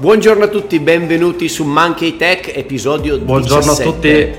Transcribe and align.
Buongiorno 0.00 0.44
a 0.44 0.48
tutti, 0.48 0.80
benvenuti 0.80 1.46
su 1.46 1.62
Monkey 1.62 2.16
Tech, 2.16 2.56
episodio 2.56 3.18
Buongiorno 3.18 3.74
17. 3.74 3.82
a 3.82 3.92
tutti. 3.92 4.34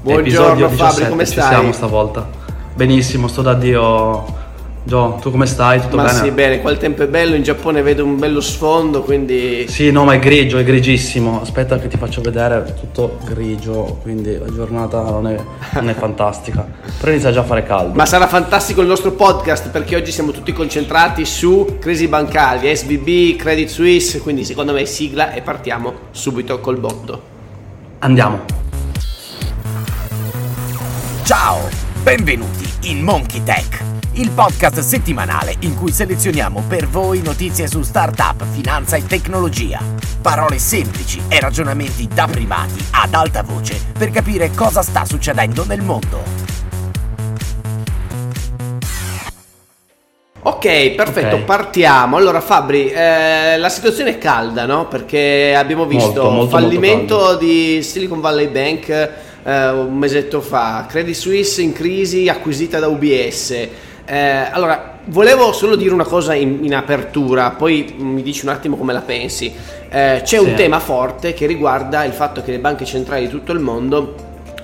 Buongiorno 0.00 0.68
Fabri, 0.68 0.76
17, 0.76 1.08
come 1.08 1.26
ci 1.26 1.32
stai? 1.32 1.48
siamo 1.48 1.72
stavolta. 1.72 2.30
Benissimo, 2.76 3.26
sto 3.26 3.42
da 3.42 3.54
Dio. 3.54 4.39
Gio, 4.82 5.18
tu 5.20 5.30
come 5.30 5.44
stai? 5.44 5.80
Tutto 5.80 5.96
Ma 5.96 6.04
bene? 6.04 6.18
sì, 6.18 6.30
bene, 6.30 6.60
qua 6.60 6.70
il 6.70 6.78
tempo 6.78 7.02
è 7.02 7.06
bello, 7.06 7.34
in 7.34 7.42
Giappone 7.42 7.82
vedo 7.82 8.02
un 8.02 8.18
bello 8.18 8.40
sfondo, 8.40 9.02
quindi... 9.02 9.66
Sì, 9.68 9.90
no, 9.90 10.04
ma 10.04 10.14
è 10.14 10.18
grigio, 10.18 10.56
è 10.56 10.64
grigissimo. 10.64 11.42
Aspetta 11.42 11.78
che 11.78 11.88
ti 11.88 11.98
faccio 11.98 12.22
vedere, 12.22 12.64
è 12.64 12.74
tutto 12.74 13.18
grigio, 13.24 13.98
quindi 14.02 14.38
la 14.38 14.50
giornata 14.52 15.02
non 15.02 15.26
è, 15.26 15.36
non 15.74 15.90
è 15.90 15.94
fantastica. 15.94 16.66
Però 16.98 17.12
inizia 17.12 17.30
già 17.30 17.40
a 17.40 17.44
fare 17.44 17.62
caldo. 17.62 17.94
Ma 17.94 18.06
sarà 18.06 18.26
fantastico 18.26 18.80
il 18.80 18.86
nostro 18.86 19.12
podcast 19.12 19.68
perché 19.68 19.96
oggi 19.96 20.12
siamo 20.12 20.30
tutti 20.30 20.52
concentrati 20.52 21.26
su 21.26 21.76
crisi 21.78 22.08
bancarie, 22.08 22.74
SBB, 22.74 23.36
Credit 23.36 23.68
Suisse, 23.68 24.20
quindi 24.20 24.44
secondo 24.44 24.72
me 24.72 24.86
sigla 24.86 25.32
e 25.32 25.42
partiamo 25.42 25.92
subito 26.10 26.58
col 26.60 26.78
botto. 26.78 27.22
Andiamo. 27.98 28.58
Ciao, 31.24 31.68
benvenuti 32.02 32.68
in 32.84 33.02
Monkey 33.02 33.42
Tech, 33.44 33.84
il 34.14 34.30
podcast 34.30 34.80
settimanale 34.80 35.54
in 35.60 35.76
cui 35.76 35.92
selezioniamo 35.92 36.64
per 36.66 36.88
voi 36.88 37.22
notizie 37.22 37.68
su 37.68 37.82
startup, 37.82 38.44
finanza 38.50 38.96
e 38.96 39.06
tecnologia. 39.06 39.80
Parole 40.20 40.58
semplici 40.58 41.22
e 41.28 41.38
ragionamenti 41.38 42.08
da 42.12 42.26
privati 42.30 42.84
ad 42.92 43.14
alta 43.14 43.42
voce 43.42 43.80
per 43.96 44.10
capire 44.10 44.50
cosa 44.50 44.82
sta 44.82 45.04
succedendo 45.04 45.64
nel 45.64 45.82
mondo. 45.82 46.48
Ok, 50.42 50.90
perfetto, 50.92 51.36
Ok. 51.36 51.42
partiamo. 51.42 52.16
Allora 52.16 52.40
Fabri, 52.40 52.90
eh, 52.90 53.58
la 53.58 53.68
situazione 53.68 54.10
è 54.12 54.18
calda, 54.18 54.64
no? 54.64 54.88
Perché 54.88 55.54
abbiamo 55.54 55.84
visto 55.84 56.30
molto, 56.30 56.48
fallimento 56.48 57.16
molto 57.16 57.36
di 57.36 57.82
Silicon 57.82 58.20
Valley 58.20 58.48
Bank 58.48 58.88
eh, 59.42 59.68
un 59.70 59.96
mesetto 59.96 60.40
fa, 60.40 60.86
Credit 60.88 61.14
Suisse 61.14 61.62
in 61.62 61.72
crisi 61.72 62.28
acquisita 62.28 62.78
da 62.78 62.88
UBS. 62.88 63.68
Eh, 64.10 64.48
allora, 64.50 64.98
volevo 65.04 65.52
solo 65.52 65.76
dire 65.76 65.94
una 65.94 66.02
cosa 66.04 66.34
in, 66.34 66.64
in 66.64 66.74
apertura, 66.74 67.50
poi 67.50 67.94
mi 67.96 68.22
dici 68.24 68.44
un 68.44 68.50
attimo 68.50 68.76
come 68.76 68.92
la 68.92 69.02
pensi. 69.02 69.54
Eh, 69.88 70.22
c'è 70.24 70.38
un 70.38 70.46
Sì. 70.48 70.54
tema 70.54 70.80
forte 70.80 71.32
che 71.32 71.46
riguarda 71.46 72.02
il 72.02 72.12
fatto 72.12 72.42
che 72.42 72.50
le 72.50 72.58
banche 72.58 72.84
centrali 72.84 73.26
di 73.26 73.30
tutto 73.30 73.52
il 73.52 73.60
mondo 73.60 74.16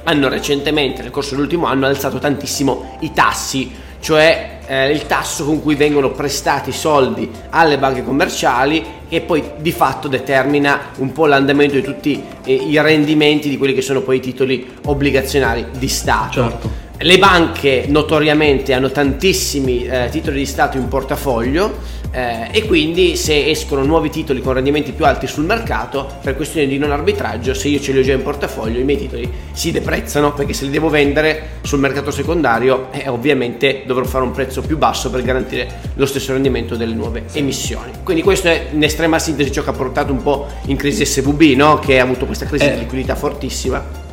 hanno 0.03 0.29
recentemente, 0.29 1.03
nel 1.03 1.13
corso 1.13 1.35
dell'ultimo 1.37 1.67
anno, 1.67 1.87
alzato 1.87 2.19
tantissimo 2.19 2.97
i 3.01 3.13
tassi, 3.13 3.73
cioè 4.01 4.59
eh, 4.67 4.91
il 4.91 5.07
tasso 5.07 5.45
con 5.45 5.63
cui 5.63 5.77
vengono 5.77 6.11
prestati 6.11 6.73
soldi 6.73 7.31
alle 7.51 7.79
banche 7.79 8.03
commerciali 8.03 8.85
e 9.09 9.21
poi 9.21 9.45
di 9.59 9.71
fatto 9.71 10.09
determina 10.09 10.87
un 10.97 11.13
po' 11.13 11.27
l'andamento 11.27 11.77
di 11.77 11.83
tutti 11.83 12.21
eh, 12.45 12.53
i 12.53 12.81
rendimenti 12.81 13.49
di 13.49 13.57
quelli 13.57 13.75
che 13.75 13.83
sono 13.83 14.01
poi 14.01 14.17
i 14.17 14.21
titoli 14.21 14.67
obbligazionari 14.87 15.67
di 15.79 15.87
Stato. 15.89 16.33
Certo. 16.33 16.85
Le 16.99 17.19
banche 17.19 17.85
notoriamente 17.89 18.73
hanno 18.73 18.91
tantissimi 18.91 19.85
eh, 19.85 20.09
titoli 20.11 20.39
di 20.39 20.47
Stato 20.47 20.79
in 20.79 20.89
portafoglio 20.89 21.75
eh, 22.11 22.49
e 22.51 22.65
quindi 22.65 23.17
se 23.17 23.51
escono 23.51 23.85
nuovi 23.85 24.09
titoli 24.09 24.41
con 24.41 24.55
rendimenti 24.55 24.93
più 24.93 25.05
alti 25.05 25.27
sul 25.27 25.45
mercato, 25.45 26.09
per 26.23 26.35
questione 26.37 26.67
di 26.67 26.79
non 26.79 26.93
arbitraggio, 26.93 27.53
se 27.53 27.69
io 27.69 27.81
ce 27.81 27.93
li 27.93 27.99
ho 27.99 28.03
già 28.03 28.15
in 28.15 28.23
portafoglio, 28.23 28.79
i 28.79 28.85
miei 28.85 28.97
titoli 28.97 29.31
si 29.53 29.73
deprezzano 29.73 30.33
perché 30.33 30.55
se 30.55 30.65
li 30.65 30.71
devo 30.71 30.89
vendere 30.89 31.59
sul 31.61 31.81
mercato 31.81 32.11
secondario, 32.11 32.89
eh, 32.93 33.09
ovviamente 33.09 33.83
dovrò 33.85 34.05
fare 34.05 34.25
un 34.25 34.31
prezzo 34.31 34.63
più 34.63 34.79
basso 34.79 35.11
per 35.11 35.21
garantire 35.21 35.69
lo 35.97 36.07
stesso 36.07 36.33
rendimento 36.33 36.77
delle 36.77 36.95
nuove 36.95 37.25
emissioni. 37.33 37.91
Quindi 38.03 38.23
questo 38.23 38.49
è 38.49 38.69
in 38.73 38.83
estrema 38.83 39.19
sintesi 39.19 39.53
ciò 39.53 39.63
che 39.63 39.69
ha 39.69 39.75
portato 39.75 40.13
un 40.13 40.23
po' 40.23 40.47
in 40.69 40.77
crisi 40.77 41.05
SVB, 41.05 41.57
no? 41.57 41.79
che 41.79 42.01
ha 42.01 42.03
avuto 42.03 42.25
questa 42.25 42.47
crisi 42.47 42.65
Eh. 42.65 42.73
di 42.73 42.79
liquidità 42.79 43.15
fortissima. 43.15 44.06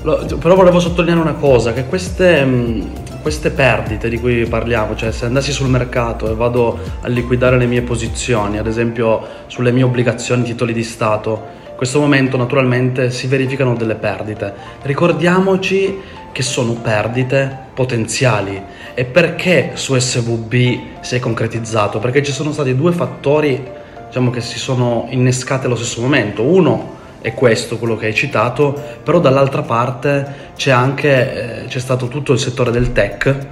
Però 0.00 0.54
volevo 0.54 0.78
sottolineare 0.78 1.20
una 1.20 1.34
cosa, 1.34 1.72
che 1.72 1.86
queste, 1.86 2.44
mh, 2.44 3.20
queste 3.20 3.50
perdite 3.50 4.08
di 4.08 4.18
cui 4.18 4.46
parliamo, 4.46 4.94
cioè 4.94 5.10
se 5.10 5.24
andassi 5.24 5.50
sul 5.50 5.68
mercato 5.68 6.30
e 6.30 6.34
vado 6.34 6.78
a 7.00 7.08
liquidare 7.08 7.58
le 7.58 7.66
mie 7.66 7.82
posizioni, 7.82 8.58
ad 8.58 8.66
esempio 8.66 9.26
sulle 9.48 9.72
mie 9.72 9.82
obbligazioni, 9.82 10.44
titoli 10.44 10.72
di 10.72 10.84
Stato, 10.84 11.56
in 11.70 11.76
questo 11.76 12.00
momento 12.00 12.36
naturalmente 12.36 13.10
si 13.10 13.26
verificano 13.26 13.74
delle 13.74 13.96
perdite. 13.96 14.52
Ricordiamoci 14.82 16.00
che 16.30 16.42
sono 16.42 16.74
perdite 16.74 17.66
potenziali 17.74 18.60
e 18.94 19.04
perché 19.04 19.72
su 19.74 19.96
SVB 19.98 20.52
si 21.00 21.16
è 21.16 21.18
concretizzato? 21.18 21.98
Perché 21.98 22.22
ci 22.22 22.32
sono 22.32 22.52
stati 22.52 22.74
due 22.76 22.92
fattori 22.92 23.60
diciamo, 24.06 24.30
che 24.30 24.40
si 24.40 24.58
sono 24.58 25.06
innescati 25.10 25.66
allo 25.66 25.76
stesso 25.76 26.00
momento. 26.00 26.42
Uno 26.42 26.96
è 27.20 27.34
questo 27.34 27.78
quello 27.78 27.96
che 27.96 28.06
hai 28.06 28.14
citato, 28.14 28.80
però 29.02 29.18
dall'altra 29.18 29.62
parte 29.62 30.52
c'è 30.56 30.70
anche 30.70 31.62
eh, 31.62 31.66
c'è 31.66 31.78
stato 31.78 32.08
tutto 32.08 32.32
il 32.32 32.38
settore 32.38 32.70
del 32.70 32.92
tech 32.92 33.46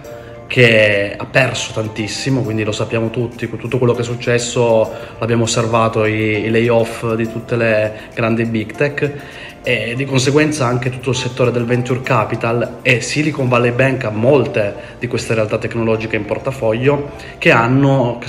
che 0.46 1.14
ha 1.16 1.24
perso 1.24 1.72
tantissimo, 1.72 2.42
quindi 2.42 2.62
lo 2.62 2.72
sappiamo 2.72 3.10
tutti, 3.10 3.48
tutto 3.48 3.78
quello 3.78 3.94
che 3.94 4.02
è 4.02 4.04
successo 4.04 4.88
l'abbiamo 5.18 5.42
osservato, 5.42 6.04
i, 6.04 6.44
i 6.44 6.50
layoff 6.50 7.14
di 7.14 7.30
tutte 7.30 7.56
le 7.56 7.92
grandi 8.14 8.44
big 8.44 8.72
tech 8.72 9.12
e 9.62 9.94
di 9.96 10.04
conseguenza 10.04 10.64
anche 10.64 10.90
tutto 10.90 11.10
il 11.10 11.16
settore 11.16 11.50
del 11.50 11.64
venture 11.64 12.00
capital 12.00 12.76
e 12.82 13.00
Silicon 13.00 13.48
Valley 13.48 13.72
Bank 13.72 14.04
ha 14.04 14.10
molte 14.10 14.74
di 15.00 15.08
queste 15.08 15.34
realtà 15.34 15.58
tecnologiche 15.58 16.14
in 16.14 16.24
portafoglio 16.24 17.10
che 17.38 17.50
hanno 17.50 18.20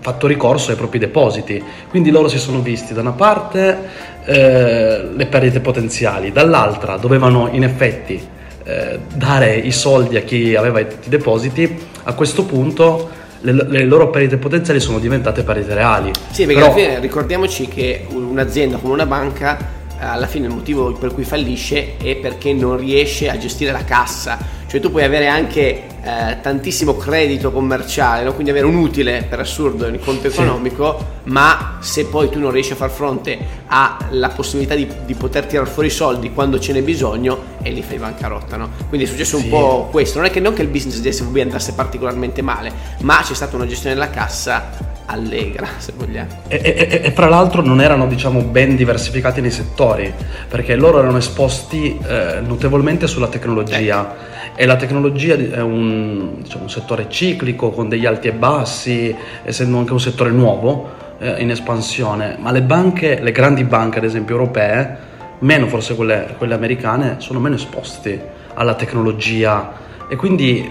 fatto 0.00 0.26
ricorso 0.26 0.70
ai 0.70 0.76
propri 0.76 0.98
depositi. 0.98 1.62
Quindi 1.88 2.10
loro 2.10 2.28
si 2.28 2.38
sono 2.38 2.60
visti 2.60 2.92
da 2.92 3.00
una 3.00 3.12
parte 3.12 4.10
eh, 4.24 5.08
le 5.14 5.26
perdite 5.26 5.60
potenziali, 5.60 6.32
dall'altra 6.32 6.96
dovevano 6.96 7.48
in 7.50 7.64
effetti 7.64 8.20
eh, 8.64 8.98
dare 9.12 9.56
i 9.56 9.72
soldi 9.72 10.16
a 10.16 10.22
chi 10.22 10.54
aveva 10.54 10.80
i 10.80 10.86
depositi. 11.06 11.90
A 12.04 12.14
questo 12.14 12.44
punto 12.44 13.10
le, 13.40 13.52
le 13.52 13.84
loro 13.84 14.10
perdite 14.10 14.36
potenziali 14.36 14.80
sono 14.80 14.98
diventate 14.98 15.42
perdite 15.42 15.74
reali. 15.74 16.10
Sì, 16.30 16.46
perché 16.46 16.60
Però- 16.60 16.72
alla 16.72 16.82
fine 16.82 17.00
ricordiamoci 17.00 17.68
che 17.68 18.06
un'azienda 18.10 18.76
come 18.78 18.94
una 18.94 19.06
banca 19.06 19.80
alla 19.98 20.26
fine 20.26 20.48
il 20.48 20.52
motivo 20.52 20.92
per 20.92 21.12
cui 21.12 21.22
fallisce 21.24 21.96
è 21.96 22.16
perché 22.16 22.52
non 22.52 22.76
riesce 22.76 23.30
a 23.30 23.38
gestire 23.38 23.70
la 23.70 23.84
cassa, 23.84 24.36
cioè 24.72 24.80
tu 24.80 24.90
puoi 24.90 25.04
avere 25.04 25.26
anche 25.26 25.82
eh, 26.02 26.38
tantissimo 26.40 26.96
credito 26.96 27.52
commerciale, 27.52 28.24
no? 28.24 28.32
quindi 28.32 28.50
avere 28.52 28.64
un 28.64 28.74
utile 28.76 29.22
per 29.28 29.38
assurdo 29.38 29.86
in 29.86 29.98
conto 30.00 30.30
Sì. 30.30 30.40
economico, 30.40 31.20
ma 31.24 31.76
se 31.80 32.06
poi 32.06 32.30
tu 32.30 32.38
non 32.38 32.50
riesci 32.50 32.72
a 32.72 32.76
far 32.76 32.88
fronte 32.88 33.36
alla 33.66 34.30
possibilità 34.30 34.74
di, 34.74 34.88
di 35.04 35.12
poter 35.12 35.44
tirare 35.44 35.68
fuori 35.68 35.88
i 35.88 35.90
soldi 35.90 36.32
quando 36.32 36.58
ce 36.58 36.72
n'è 36.72 36.80
bisogno 36.80 37.38
e 37.60 37.70
lì 37.70 37.82
fai 37.82 37.98
bancarotta. 37.98 38.56
No? 38.56 38.70
Quindi 38.88 39.06
è 39.06 39.10
successo 39.10 39.36
un 39.36 39.42
Sì. 39.42 39.48
po' 39.50 39.88
questo, 39.90 40.16
non 40.20 40.26
è 40.28 40.30
che, 40.30 40.40
non 40.40 40.54
che 40.54 40.62
il 40.62 40.68
business 40.68 41.00
di 41.00 41.12
SVB 41.12 41.36
andasse 41.42 41.74
particolarmente 41.74 42.40
male, 42.40 42.72
ma 43.00 43.20
c'è 43.22 43.34
stata 43.34 43.54
una 43.56 43.66
gestione 43.66 43.94
della 43.94 44.08
cassa 44.08 44.70
allegra, 45.04 45.66
se 45.76 45.92
vogliamo. 45.94 46.44
E, 46.48 46.60
e- 46.64 47.00
e 47.04 47.10
fra 47.10 47.28
l'altro 47.28 47.60
non 47.60 47.82
erano 47.82 48.06
diciamo 48.06 48.40
ben 48.40 48.74
diversificati 48.76 49.42
nei 49.42 49.50
settori 49.50 50.10
perché 50.48 50.74
loro 50.76 51.00
erano 51.00 51.18
esposti 51.18 51.98
eh, 52.02 52.40
notevolmente 52.42 53.06
sulla 53.06 53.28
tecnologia 53.28 54.30
e 54.54 54.66
la 54.66 54.76
tecnologia 54.76 55.34
è 55.34 55.60
un, 55.60 56.42
diciamo, 56.42 56.64
un 56.64 56.70
settore 56.70 57.06
ciclico 57.08 57.70
con 57.70 57.88
degli 57.88 58.06
alti 58.06 58.28
e 58.28 58.32
bassi 58.32 59.14
essendo 59.42 59.78
anche 59.78 59.92
un 59.92 60.00
settore 60.00 60.30
nuovo 60.30 60.90
eh, 61.18 61.40
in 61.40 61.50
espansione 61.50 62.36
ma 62.38 62.50
le 62.50 62.62
banche 62.62 63.20
le 63.20 63.32
grandi 63.32 63.64
banche 63.64 63.98
ad 63.98 64.04
esempio 64.04 64.34
europee 64.34 65.10
meno 65.40 65.66
forse 65.66 65.94
quelle, 65.94 66.34
quelle 66.38 66.54
americane 66.54 67.16
sono 67.18 67.40
meno 67.40 67.54
esposti 67.54 68.18
alla 68.54 68.74
tecnologia 68.74 69.72
e 70.08 70.16
quindi 70.16 70.70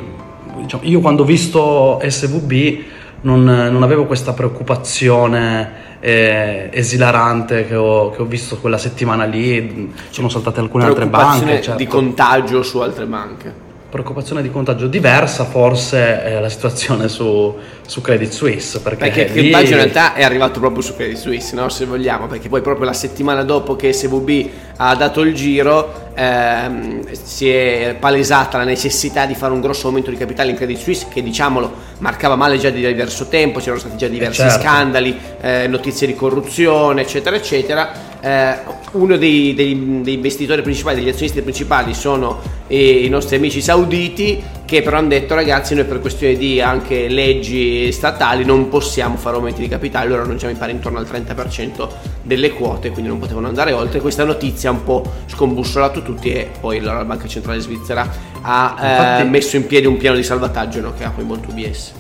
diciamo, 0.62 0.84
io 0.86 1.00
quando 1.00 1.24
ho 1.24 1.26
visto 1.26 2.00
SVB 2.04 2.84
non, 3.22 3.44
non 3.44 3.84
avevo 3.84 4.06
questa 4.06 4.34
preoccupazione 4.34 5.90
eh, 6.00 6.70
esilarante 6.72 7.68
che 7.68 7.76
ho, 7.76 8.10
che 8.10 8.22
ho 8.22 8.26
visto 8.26 8.58
quella 8.58 8.80
settimana 8.80 9.26
lì, 9.26 9.94
sono 10.10 10.28
saltate 10.28 10.60
alcune 10.60 10.86
altre 10.86 11.06
banche. 11.06 11.62
certo. 11.62 11.78
di 11.78 11.88
contagio 11.88 12.64
su 12.64 12.80
altre 12.80 13.06
banche. 13.06 13.61
Preoccupazione 13.92 14.42
di 14.42 14.50
contagio 14.50 14.88
diversa 14.88 15.44
forse 15.44 16.24
è 16.24 16.40
la 16.40 16.48
situazione 16.48 17.10
su, 17.10 17.54
su 17.86 18.00
Credit 18.00 18.32
Suisse 18.32 18.80
perché, 18.80 19.12
Perché 19.12 19.22
il 19.38 19.44
lì- 19.44 19.52
contagio 19.52 19.72
in 19.72 19.80
realtà 19.80 20.14
è 20.14 20.24
arrivato 20.24 20.62
proprio 20.62 20.82
su 20.82 20.96
Credit 20.96 21.18
Suisse, 21.18 21.54
no? 21.56 21.68
se 21.68 21.84
vogliamo, 21.84 22.28
perché 22.28 22.48
poi 22.48 22.62
proprio 22.62 22.86
la 22.86 22.94
settimana 22.94 23.44
dopo 23.44 23.76
che 23.76 23.92
SVB 23.92 24.50
ha 24.78 24.96
dato 24.96 25.20
il 25.20 25.36
giro 25.36 26.10
ehm, 26.16 27.06
si 27.12 27.50
è 27.50 27.98
palesata 28.00 28.58
la 28.58 28.64
necessità 28.64 29.26
di 29.26 29.36
fare 29.36 29.52
un 29.52 29.60
grosso 29.60 29.88
aumento 29.88 30.10
di 30.10 30.16
capitale 30.16 30.52
in 30.52 30.56
Credit 30.56 30.78
Suisse 30.78 31.08
che 31.10 31.22
diciamolo 31.22 31.70
marcava 31.98 32.38
male 32.38 32.58
già 32.58 32.70
di 32.70 32.86
diverso 32.86 33.28
tempo, 33.28 33.60
c'erano 33.60 33.80
stati 33.80 33.98
già 33.98 34.08
diversi 34.08 34.40
certo. 34.40 34.62
scandali, 34.62 35.18
eh, 35.42 35.68
notizie 35.68 36.08
di 36.08 36.16
corruzione 36.16 37.02
eccetera 37.02 37.36
eccetera. 37.36 37.92
Eh, 38.22 38.56
uno 38.92 39.18
dei, 39.18 39.54
dei- 39.54 40.02
dei 40.02 40.14
investitori 40.14 40.62
principali, 40.62 40.96
degli 40.96 41.10
azionisti 41.10 41.42
principali 41.42 41.94
sono 41.94 42.40
eh, 42.42 42.61
i 42.76 43.10
nostri 43.10 43.36
amici 43.36 43.62
sauditi 43.62 44.42
che 44.72 44.82
però 44.82 45.00
hanno 45.00 45.10
detto 45.10 45.36
ragazzi 45.36 45.76
noi 45.76 45.84
per 45.84 46.00
questione 46.00 46.38
di 46.38 46.62
anche 46.62 47.10
leggi 47.10 47.92
statali 47.92 48.46
non 48.46 48.70
possiamo 48.70 49.18
fare 49.18 49.36
aumenti 49.36 49.60
di 49.60 49.68
capitale, 49.68 50.08
loro 50.08 50.26
non 50.26 50.38
mi 50.42 50.54
pare 50.54 50.72
intorno 50.72 50.98
al 50.98 51.06
30% 51.06 51.90
delle 52.24 52.52
quote, 52.52 52.90
quindi 52.92 53.10
non 53.10 53.20
potevano 53.20 53.48
andare 53.48 53.74
oltre. 53.74 54.00
Questa 54.00 54.24
notizia 54.24 54.70
ha 54.70 54.72
un 54.72 54.86
po' 54.86 55.04
scombussolato 55.26 56.02
tutti 56.02 56.32
e 56.32 56.52
poi 56.58 56.80
la 56.80 57.04
Banca 57.04 57.28
Centrale 57.28 57.60
Svizzera 57.60 58.10
ha 58.42 58.76
Infatti, 58.78 59.22
eh, 59.24 59.26
messo 59.26 59.58
in 59.58 59.68
piedi 59.68 59.88
un 59.88 59.98
piano 59.98 60.16
di 60.16 60.24
salvataggio 60.24 60.80
no, 60.80 60.94
che 60.94 61.04
ha 61.04 61.10
coinvolto 61.10 61.50
UBS. 61.50 61.92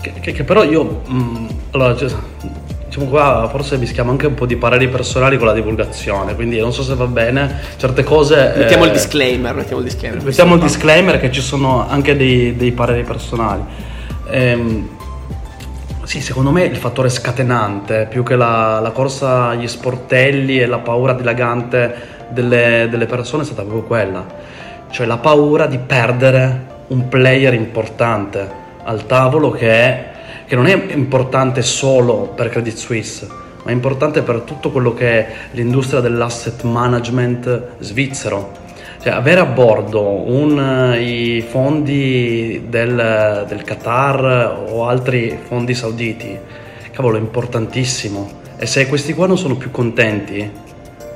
Che, 0.00 0.14
che, 0.18 0.32
che 0.32 0.44
però 0.44 0.64
io... 0.64 1.02
Mh, 1.06 1.14
mm, 1.14 1.46
allora, 1.72 1.96
cioè, 1.96 2.10
diciamo 2.96 3.10
qua 3.10 3.46
forse 3.50 3.76
mischiamo 3.76 4.10
anche 4.10 4.26
un 4.26 4.34
po' 4.34 4.46
di 4.46 4.56
pareri 4.56 4.88
personali 4.88 5.36
con 5.36 5.46
la 5.46 5.52
divulgazione, 5.52 6.34
quindi 6.34 6.58
non 6.58 6.72
so 6.72 6.82
se 6.82 6.94
va 6.94 7.06
bene, 7.06 7.60
certe 7.76 8.02
cose... 8.02 8.54
Mettiamo 8.56 8.84
eh, 8.84 8.86
il 8.86 8.92
disclaimer, 8.92 9.54
mettiamo 9.54 9.82
il 9.82 9.88
disclaimer. 9.88 10.22
Mettiamo 10.22 10.54
il 10.54 10.60
disclaimer 10.60 11.20
che 11.20 11.30
ci 11.30 11.42
sono 11.42 11.86
anche 11.86 12.16
dei, 12.16 12.56
dei 12.56 12.72
pareri 12.72 13.02
personali. 13.02 13.62
Ehm, 14.30 14.88
sì, 16.04 16.22
secondo 16.22 16.50
me 16.50 16.64
il 16.64 16.76
fattore 16.76 17.10
scatenante, 17.10 18.06
più 18.08 18.22
che 18.22 18.34
la, 18.34 18.80
la, 18.80 18.90
corsa 18.92 19.48
agli 19.48 19.68
sportelli 19.68 20.58
e 20.58 20.66
la 20.66 20.78
paura 20.78 21.12
dilagante 21.12 21.94
delle, 22.30 22.86
delle 22.88 23.06
persone, 23.06 23.42
è 23.42 23.46
stata 23.46 23.62
proprio 23.62 23.82
quella. 23.82 24.24
Cioè 24.88 25.04
la 25.04 25.18
paura 25.18 25.66
di 25.66 25.78
perdere 25.78 26.74
un 26.88 27.08
player 27.08 27.52
importante 27.52 28.64
al 28.84 29.04
tavolo 29.04 29.50
che 29.50 29.68
è 29.68 30.14
che 30.46 30.54
non 30.54 30.66
è 30.66 30.92
importante 30.92 31.62
solo 31.62 32.32
per 32.34 32.48
Credit 32.48 32.76
Suisse, 32.76 33.26
ma 33.62 33.70
è 33.70 33.74
importante 33.74 34.22
per 34.22 34.40
tutto 34.40 34.70
quello 34.70 34.94
che 34.94 35.08
è 35.08 35.34
l'industria 35.52 36.00
dell'asset 36.00 36.62
management 36.62 37.80
svizzero. 37.80 38.64
Cioè, 39.02 39.12
avere 39.12 39.40
a 39.40 39.44
bordo 39.44 40.02
un, 40.02 40.96
i 40.98 41.44
fondi 41.48 42.64
del, 42.68 43.44
del 43.48 43.62
Qatar 43.62 44.64
o 44.68 44.86
altri 44.86 45.36
fondi 45.46 45.74
sauditi, 45.74 46.38
cavolo, 46.92 47.16
è 47.16 47.20
importantissimo. 47.20 48.44
E 48.56 48.66
se 48.66 48.86
questi 48.86 49.14
qua 49.14 49.26
non 49.26 49.36
sono 49.36 49.56
più 49.56 49.70
contenti, 49.70 50.50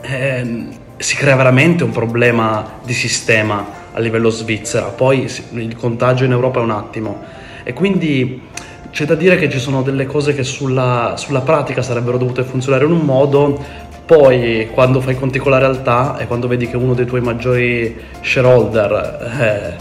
eh, 0.02 0.66
si 0.96 1.16
crea 1.16 1.36
veramente 1.36 1.84
un 1.84 1.90
problema 1.90 2.78
di 2.84 2.92
sistema 2.92 3.78
a 3.92 3.98
livello 4.00 4.28
svizzera. 4.28 4.86
Poi 4.86 5.30
il 5.52 5.76
contagio 5.76 6.24
in 6.24 6.32
Europa 6.32 6.60
è 6.60 6.62
un 6.62 6.70
attimo. 6.70 7.22
E 7.62 7.72
quindi 7.72 8.48
c'è 8.90 9.04
da 9.04 9.14
dire 9.14 9.36
che 9.36 9.48
ci 9.48 9.58
sono 9.58 9.82
delle 9.82 10.06
cose 10.06 10.34
che 10.34 10.42
sulla, 10.42 11.14
sulla 11.16 11.40
pratica 11.40 11.82
sarebbero 11.82 12.18
dovute 12.18 12.42
funzionare 12.42 12.84
in 12.84 12.92
un 12.92 13.00
modo, 13.00 13.58
poi 14.04 14.68
quando 14.72 15.00
fai 15.00 15.14
conti 15.14 15.38
con 15.38 15.52
la 15.52 15.58
realtà 15.58 16.18
e 16.18 16.26
quando 16.26 16.48
vedi 16.48 16.68
che 16.68 16.76
uno 16.76 16.94
dei 16.94 17.06
tuoi 17.06 17.20
maggiori 17.20 17.96
shareholder 18.20 19.76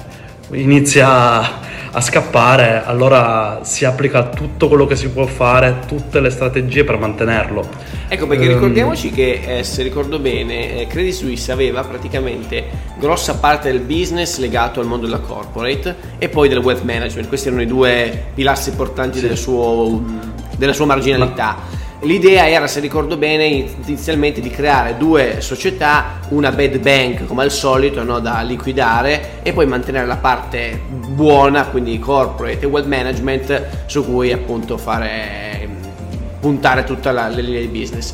eh, 0.51 0.57
inizia 0.57 1.41
a 1.91 2.01
scappare, 2.01 2.83
allora 2.85 3.59
si 3.63 3.85
applica 3.85 4.25
tutto 4.27 4.67
quello 4.67 4.85
che 4.85 4.95
si 4.95 5.09
può 5.09 5.25
fare, 5.25 5.79
tutte 5.87 6.19
le 6.19 6.29
strategie 6.29 6.83
per 6.83 6.97
mantenerlo. 6.97 7.67
Ecco 8.07 8.27
perché 8.27 8.47
um, 8.47 8.53
ricordiamoci 8.53 9.11
che 9.11 9.41
eh, 9.45 9.63
se 9.63 9.83
ricordo 9.83 10.19
bene, 10.19 10.81
eh, 10.81 10.87
Credit 10.87 11.13
Suisse 11.13 11.51
aveva 11.51 11.83
praticamente 11.83 12.65
grossa 12.97 13.35
parte 13.35 13.71
del 13.71 13.81
business 13.81 14.37
legato 14.37 14.79
al 14.79 14.85
mondo 14.85 15.05
della 15.05 15.19
corporate 15.19 15.95
e 16.17 16.29
poi 16.29 16.47
del 16.49 16.59
wealth 16.59 16.83
management. 16.83 17.27
Questi 17.27 17.47
erano 17.47 17.63
i 17.63 17.67
due 17.67 18.25
pilastri 18.33 18.71
importanti 18.71 19.19
sì. 19.19 19.27
del 19.27 19.37
suo, 19.37 20.03
della 20.57 20.73
sua 20.73 20.85
marginalità. 20.85 21.57
Ma 21.57 21.78
L'idea 22.01 22.47
era, 22.47 22.65
se 22.67 22.79
ricordo 22.79 23.17
bene, 23.17 23.45
inizialmente 23.85 24.39
di 24.39 24.49
creare 24.49 24.95
due 24.97 25.41
società, 25.41 26.19
una 26.29 26.49
bad 26.51 26.79
bank 26.79 27.25
come 27.25 27.43
al 27.43 27.51
solito 27.51 28.03
no, 28.03 28.19
da 28.19 28.39
liquidare 28.41 29.41
e 29.43 29.51
poi 29.51 29.65
mantenere 29.65 30.05
la 30.05 30.15
parte 30.15 30.79
buona, 30.87 31.65
quindi 31.65 31.99
corporate 31.99 32.59
e 32.61 32.65
wealth 32.67 32.87
management 32.87 33.65
su 33.87 34.05
cui 34.05 34.31
appunto 34.31 34.77
fare 34.77 35.67
puntare 36.39 36.85
tutta 36.85 37.11
la, 37.11 37.27
le 37.27 37.41
linee 37.41 37.67
di 37.67 37.79
business. 37.79 38.13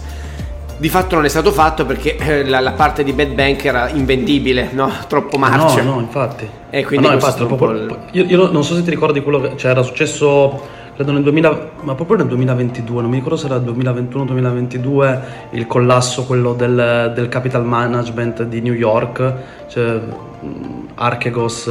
Di 0.77 0.89
fatto 0.89 1.15
non 1.15 1.23
è 1.23 1.29
stato 1.29 1.51
fatto 1.51 1.85
perché 1.85 2.17
eh, 2.17 2.43
la, 2.43 2.59
la 2.59 2.73
parte 2.73 3.03
di 3.03 3.13
bad 3.13 3.33
bank 3.33 3.63
era 3.63 3.89
invendibile, 3.89 4.69
no? 4.73 4.91
troppo 5.07 5.37
marcia. 5.37 5.83
No, 5.83 5.93
no, 5.93 5.99
infatti. 6.01 6.49
E 6.69 6.83
quindi 6.83 7.07
no, 7.07 7.13
infatti, 7.13 7.45
proprio, 7.45 7.71
il... 7.71 7.97
io, 8.11 8.25
io, 8.25 8.51
non 8.51 8.63
so 8.63 8.75
se 8.75 8.83
ti 8.83 8.89
ricordi 8.89 9.21
quello 9.21 9.39
che 9.39 9.53
cioè, 9.55 9.71
era 9.71 9.83
successo 9.83 10.83
credo 10.95 11.11
nel 11.11 11.23
2000, 11.23 11.71
ma 11.81 11.93
proprio 11.93 12.15
nel 12.15 12.27
2022, 12.27 13.01
non 13.01 13.09
mi 13.09 13.17
ricordo 13.17 13.35
se 13.35 13.47
era 13.47 13.57
2021-2022, 13.57 15.19
il 15.51 15.67
collasso 15.67 16.23
quello 16.23 16.53
del, 16.53 17.11
del, 17.13 17.27
capital 17.27 17.65
management 17.65 18.43
di 18.43 18.61
New 18.61 18.73
York, 18.73 19.33
cioè 19.67 19.99
Archegos 20.95 21.69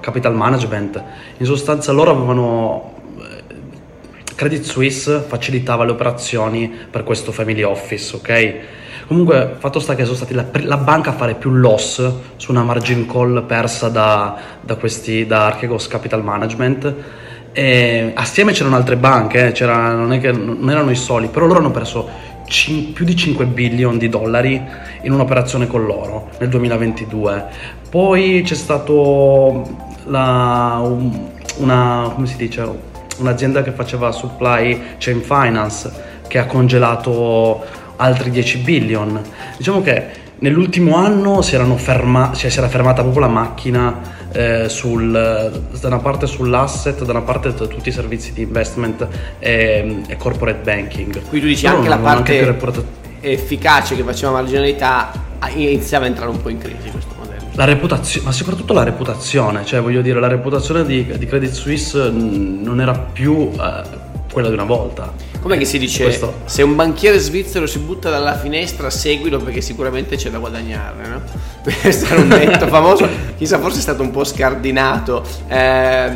Capital 0.00 0.34
Management. 0.34 1.02
In 1.36 1.46
sostanza 1.46 1.92
loro 1.92 2.10
avevano 2.10 2.94
eh, 3.20 4.34
Credit 4.34 4.64
Suisse 4.64 5.20
facilitava 5.20 5.84
le 5.84 5.92
operazioni 5.92 6.72
per 6.90 7.04
questo 7.04 7.30
family 7.30 7.62
office, 7.62 8.16
ok? 8.16 8.54
Comunque, 9.06 9.54
fatto 9.58 9.78
sta 9.78 9.94
che 9.94 10.02
sono 10.02 10.16
stati 10.16 10.34
la, 10.34 10.46
la, 10.62 10.78
banca 10.78 11.10
a 11.10 11.12
fare 11.12 11.34
più 11.34 11.50
loss 11.50 12.10
su 12.36 12.50
una 12.50 12.64
margin 12.64 13.06
call 13.06 13.46
persa 13.46 13.88
da, 13.88 14.36
da, 14.60 14.74
questi, 14.74 15.26
da 15.26 15.46
Archegos 15.46 15.86
Capital 15.86 16.24
Management 16.24 17.22
e 17.56 18.10
assieme 18.14 18.50
c'erano 18.50 18.74
altre 18.74 18.96
banche, 18.96 19.54
eh, 19.54 19.64
non, 19.64 20.12
è 20.12 20.18
che, 20.18 20.32
non 20.32 20.68
erano 20.68 20.90
i 20.90 20.96
soli, 20.96 21.28
però 21.28 21.46
loro 21.46 21.60
hanno 21.60 21.70
perso 21.70 22.08
cin- 22.46 22.92
più 22.92 23.04
di 23.04 23.14
5 23.14 23.46
billion 23.46 23.96
di 23.96 24.08
dollari 24.08 24.60
in 25.02 25.12
un'operazione 25.12 25.68
con 25.68 25.84
loro 25.84 26.30
nel 26.40 26.48
2022. 26.48 27.44
Poi 27.88 28.42
c'è 28.44 28.56
stato 28.56 29.62
la, 30.06 30.80
un, 30.82 31.28
una, 31.58 32.10
come 32.12 32.26
si 32.26 32.36
dice, 32.36 32.68
un'azienda 33.18 33.62
che 33.62 33.70
faceva 33.70 34.10
supply 34.10 34.96
chain 34.98 35.22
finance 35.22 35.92
che 36.26 36.38
ha 36.38 36.46
congelato 36.46 37.64
altri 37.96 38.30
10 38.30 38.58
billion. 38.58 39.22
Diciamo 39.56 39.80
che 39.80 40.22
nell'ultimo 40.40 40.96
anno 40.96 41.40
si, 41.40 41.56
ferma, 41.76 42.32
cioè 42.34 42.50
si 42.50 42.58
era 42.58 42.68
fermata 42.68 43.02
proprio 43.02 43.26
la 43.26 43.32
macchina 43.32 44.00
eh, 44.34 44.68
sul, 44.68 45.10
da 45.12 45.86
una 45.86 45.98
parte 45.98 46.26
sull'asset, 46.26 47.04
da 47.04 47.12
una 47.12 47.22
parte 47.22 47.54
da 47.54 47.66
tutti 47.66 47.88
i 47.88 47.92
servizi 47.92 48.32
di 48.32 48.42
investment 48.42 49.06
e, 49.38 50.02
e 50.06 50.16
corporate 50.16 50.60
banking. 50.62 51.22
Qui 51.28 51.40
tu 51.40 51.46
dici 51.46 51.64
Però 51.64 51.76
anche 51.76 51.88
la 51.88 51.98
parte 51.98 52.38
anche 52.38 53.02
efficace 53.20 53.96
che 53.96 54.02
faceva 54.02 54.32
marginalità 54.32 55.10
iniziava 55.54 56.04
a 56.04 56.08
entrare 56.08 56.30
un 56.30 56.40
po' 56.40 56.48
in 56.48 56.58
crisi 56.58 56.90
questo 56.90 57.14
modello. 57.18 57.44
La 57.52 57.64
reputazione, 57.64 58.26
ma 58.26 58.32
soprattutto 58.32 58.72
la 58.72 58.82
reputazione, 58.82 59.64
cioè 59.64 59.80
voglio 59.80 60.02
dire, 60.02 60.18
la 60.20 60.28
reputazione 60.28 60.84
di, 60.84 61.06
di 61.16 61.26
Credit 61.26 61.52
Suisse 61.52 62.10
non 62.10 62.80
era 62.80 62.94
più 62.94 63.50
eh, 63.52 63.82
quella 64.32 64.48
di 64.48 64.54
una 64.54 64.64
volta. 64.64 65.12
Com'è 65.44 65.58
che 65.58 65.66
si 65.66 65.76
dice? 65.76 66.04
Questo. 66.04 66.36
Se 66.46 66.62
un 66.62 66.74
banchiere 66.74 67.18
svizzero 67.18 67.66
si 67.66 67.78
butta 67.78 68.08
dalla 68.08 68.34
finestra, 68.34 68.88
seguilo 68.88 69.38
perché 69.38 69.60
sicuramente 69.60 70.16
c'è 70.16 70.30
da 70.30 70.38
guadagnare, 70.38 71.06
no? 71.06 71.20
Questo 71.82 72.06
era 72.06 72.22
un 72.22 72.30
detto 72.30 72.66
famoso, 72.66 73.06
chissà, 73.36 73.58
forse 73.58 73.76
è 73.76 73.82
stato 73.82 74.00
un 74.00 74.10
po' 74.10 74.24
scardinato. 74.24 75.22
Eh, 75.46 76.12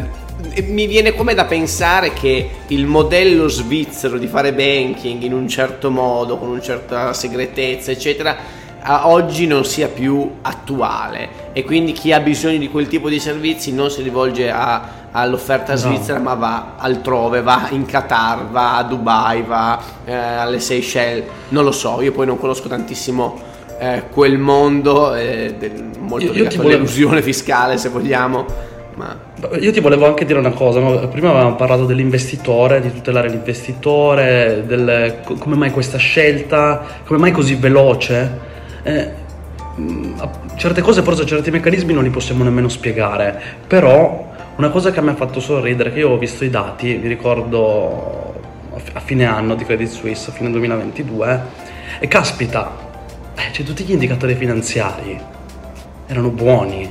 mi 0.69 0.87
viene 0.87 1.15
come 1.15 1.35
da 1.35 1.45
pensare 1.45 2.15
che 2.15 2.49
il 2.69 2.87
modello 2.87 3.49
svizzero 3.49 4.17
di 4.17 4.27
fare 4.27 4.55
banking 4.55 5.21
in 5.21 5.35
un 5.35 5.47
certo 5.47 5.91
modo, 5.91 6.39
con 6.39 6.49
una 6.49 6.63
certa 6.63 7.13
segretezza, 7.13 7.91
eccetera, 7.91 8.35
a 8.81 9.09
oggi 9.09 9.47
non 9.47 9.67
sia 9.67 9.89
più 9.89 10.37
attuale 10.41 11.51
e 11.53 11.65
quindi 11.65 11.93
chi 11.93 12.13
ha 12.13 12.21
bisogno 12.21 12.57
di 12.57 12.71
quel 12.71 12.89
tipo 12.89 13.11
di 13.11 13.19
servizi 13.19 13.75
non 13.75 13.91
si 13.91 14.01
rivolge 14.01 14.51
a 14.51 14.98
all'offerta 15.13 15.73
no. 15.73 15.79
svizzera 15.79 16.19
ma 16.19 16.35
va 16.35 16.75
altrove, 16.77 17.43
va 17.43 17.69
in 17.71 17.87
Qatar, 17.87 18.49
va 18.51 18.77
a 18.77 18.83
Dubai, 18.83 19.43
va 19.43 19.81
eh, 20.05 20.13
alle 20.15 20.61
Seychelles, 20.61 21.25
non 21.49 21.65
lo 21.65 21.73
so, 21.73 22.01
io 22.01 22.13
poi 22.13 22.27
non 22.27 22.39
conosco 22.39 22.69
tantissimo 22.69 23.41
eh, 23.79 24.05
quel 24.11 24.39
mondo, 24.39 25.15
eh, 25.15 25.55
del, 25.59 25.91
molto 25.99 26.27
io, 26.27 26.33
legato 26.33 26.57
io 26.57 26.63
all'elusione 26.63 27.23
fiscale 27.23 27.79
se 27.79 27.89
vogliamo. 27.89 28.67
Ma... 28.95 29.17
Io 29.61 29.71
ti 29.71 29.79
volevo 29.79 30.07
anche 30.07 30.25
dire 30.25 30.41
una 30.41 30.51
cosa, 30.51 30.81
no? 30.81 31.07
prima 31.09 31.31
avevamo 31.31 31.55
parlato 31.55 31.85
dell'investitore, 31.85 32.81
di 32.81 32.93
tutelare 32.93 33.29
l'investitore, 33.29 34.65
del, 34.67 35.21
come 35.39 35.55
mai 35.55 35.71
questa 35.71 35.99
scelta, 35.99 36.85
come 37.07 37.21
mai 37.21 37.31
così 37.31 37.55
veloce. 37.55 38.47
Eh, 38.83 39.11
mm, 39.79 40.15
certe 40.57 40.81
cose, 40.81 41.03
forse 41.03 41.25
certi 41.25 41.53
meccanismi 41.53 41.93
non 41.93 42.03
li 42.03 42.11
possiamo 42.11 42.43
nemmeno 42.43 42.69
spiegare, 42.69 43.41
però 43.69 44.27
una 44.59 44.71
cosa 44.71 44.91
che 44.91 45.01
mi 45.01 45.11
ha 45.11 45.15
fatto 45.15 45.39
sorridere, 45.39 45.93
che 45.93 46.01
io 46.01 46.11
ho 46.11 46.19
visto 46.19 46.45
i 46.45 46.51
dati, 46.51 46.95
vi 46.97 47.07
ricordo 47.07 48.35
a 48.93 49.01
fine 49.01 49.25
anno 49.25 49.55
di 49.55 49.65
Credit 49.65 49.89
Suisse, 49.89 50.31
a 50.31 50.33
fine 50.33 50.51
2022, 50.51 51.43
e 52.01 52.09
caspita, 52.09 52.77
eh, 53.37 53.53
cioè 53.53 53.65
tutti 53.65 53.85
gli 53.85 53.93
indicatori 53.93 54.35
finanziari 54.35 55.17
erano 56.07 56.31
buoni. 56.31 56.91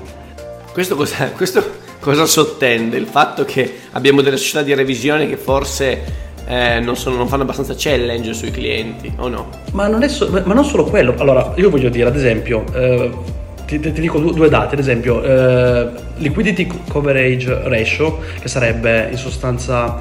Questo 0.71 0.95
cosa, 0.95 1.29
questo 1.31 1.79
cosa 1.99 2.25
sottende? 2.25 2.95
Il 2.95 3.07
fatto 3.07 3.43
che 3.43 3.79
abbiamo 3.91 4.21
delle 4.21 4.37
società 4.37 4.61
di 4.61 4.73
revisione 4.73 5.27
che 5.27 5.35
forse 5.35 6.03
eh, 6.47 6.79
non, 6.79 6.95
sono, 6.95 7.17
non, 7.17 7.27
fanno 7.27 7.43
abbastanza 7.43 7.73
challenge 7.75 8.33
sui 8.33 8.51
clienti, 8.51 9.11
o 9.17 9.27
no? 9.27 9.49
Ma 9.73 9.87
non, 9.87 10.07
so, 10.07 10.29
ma 10.29 10.53
non, 10.53 10.63
solo 10.63 10.85
quello. 10.85 11.15
Allora, 11.17 11.51
io 11.57 11.69
voglio 11.69 11.89
dire, 11.89 12.07
ad 12.07 12.15
esempio, 12.15 12.63
eh, 12.73 13.11
ti, 13.67 13.79
ti, 13.79 13.91
dico 13.91 14.17
due 14.19 14.47
dati, 14.47 14.75
ad 14.75 14.79
esempio 14.79 15.21
eh, 15.21 15.89
liquidity 16.15 16.67
coverage 16.87 17.61
ratio, 17.63 18.19
che 18.39 18.47
sarebbe 18.47 19.09
in 19.11 19.17
sostanza 19.17 19.99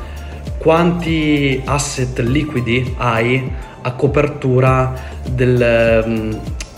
quanti 0.56 1.60
asset 1.64 2.20
liquidi 2.20 2.94
hai 2.98 3.50
a 3.82 3.92
copertura 3.92 4.94
del, 5.28 6.04
mm, 6.06 6.32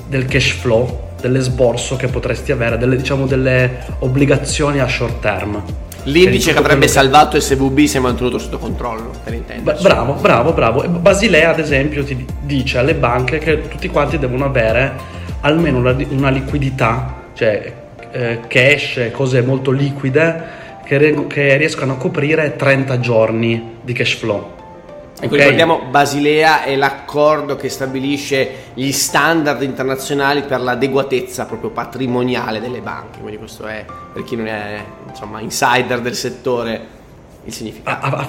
del 0.09 0.25
cash 0.25 0.53
flow, 0.53 1.11
dell'esborso 1.21 1.97
che 1.97 2.09
potresti 2.09 2.53
avere, 2.53 2.79
delle, 2.79 2.97
diciamo, 2.97 3.27
delle 3.27 3.85
obbligazioni 4.01 4.81
a 4.81 4.89
short 4.89 5.21
term. 5.21 5.63
L'indice 6.05 6.53
che 6.53 6.59
avrebbe 6.59 6.89
salvato 6.89 7.39
SVB 7.39 7.81
si 7.81 7.99
è 7.99 8.01
mantenuto 8.01 8.39
sotto 8.39 8.59
controllo, 8.59 9.11
per 9.23 9.35
intenderci. 9.35 9.83
Bravo, 9.83 10.15
bravo, 10.15 10.53
bravo. 10.53 10.89
Basilea, 10.89 11.51
ad 11.51 11.59
esempio, 11.59 12.03
ti 12.03 12.25
dice 12.41 12.79
alle 12.79 12.95
banche 12.95 13.39
che 13.39 13.69
tutti 13.69 13.89
quanti 13.89 14.19
devono 14.19 14.47
avere 14.47 15.18
almeno 15.41 15.79
una, 15.79 15.97
una 16.11 16.31
liquidità, 16.31 17.25
cioè 17.35 17.73
eh, 18.11 18.41
cash, 18.47 19.11
cose 19.13 19.43
molto 19.43 19.71
liquide 19.71 20.57
che, 20.85 21.27
che, 21.29 21.57
riescano 21.57 21.95
a 21.95 21.97
coprire 21.97 22.57
30 22.57 23.01
giorni 23.01 23.77
di 23.83 23.93
cash 23.93 24.15
flow. 24.15 24.57
Ecco, 25.21 25.35
okay. 25.35 25.39
ricordiamo 25.39 25.83
Basilea 25.91 26.63
è 26.63 26.77
l'accordo 26.77 27.57
che 27.57 27.69
stabilisce 27.69 28.51
gli 28.75 28.93
standard 28.93 29.63
internazionali 29.63 30.43
per 30.43 30.61
l'adeguatezza 30.61 31.45
proprio 31.47 31.71
patrimoniale 31.71 32.61
delle 32.61 32.81
banche, 32.81 33.19
quindi 33.19 33.37
questo 33.37 33.67
è 33.67 33.85
per 34.13 34.23
chi 34.23 34.37
non 34.37 34.47
è 34.47 34.81
insomma, 35.09 35.41
insider 35.41 36.01
del 36.01 36.15
settore 36.15 36.97
il 37.45 37.53
significato. 37.53 38.07
A, 38.07 38.11
a, 38.11 38.29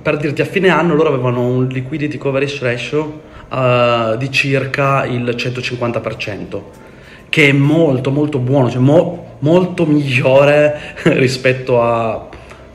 per 0.00 0.16
dirti, 0.16 0.40
a 0.42 0.44
fine 0.44 0.68
anno 0.68 0.94
loro 0.94 1.08
avevano 1.08 1.44
un 1.44 1.66
liquidity 1.66 2.18
coverage 2.18 2.58
ratio 2.60 3.20
uh, 3.48 4.16
di 4.16 4.30
circa 4.30 5.04
il 5.04 5.24
150%, 5.24 6.60
che 7.28 7.48
è 7.48 7.52
molto 7.52 8.10
molto 8.10 8.38
buono, 8.38 8.70
cioè 8.70 8.80
mo, 8.80 9.36
molto 9.40 9.86
migliore 9.86 10.94
rispetto 11.04 11.82
a 11.82 12.28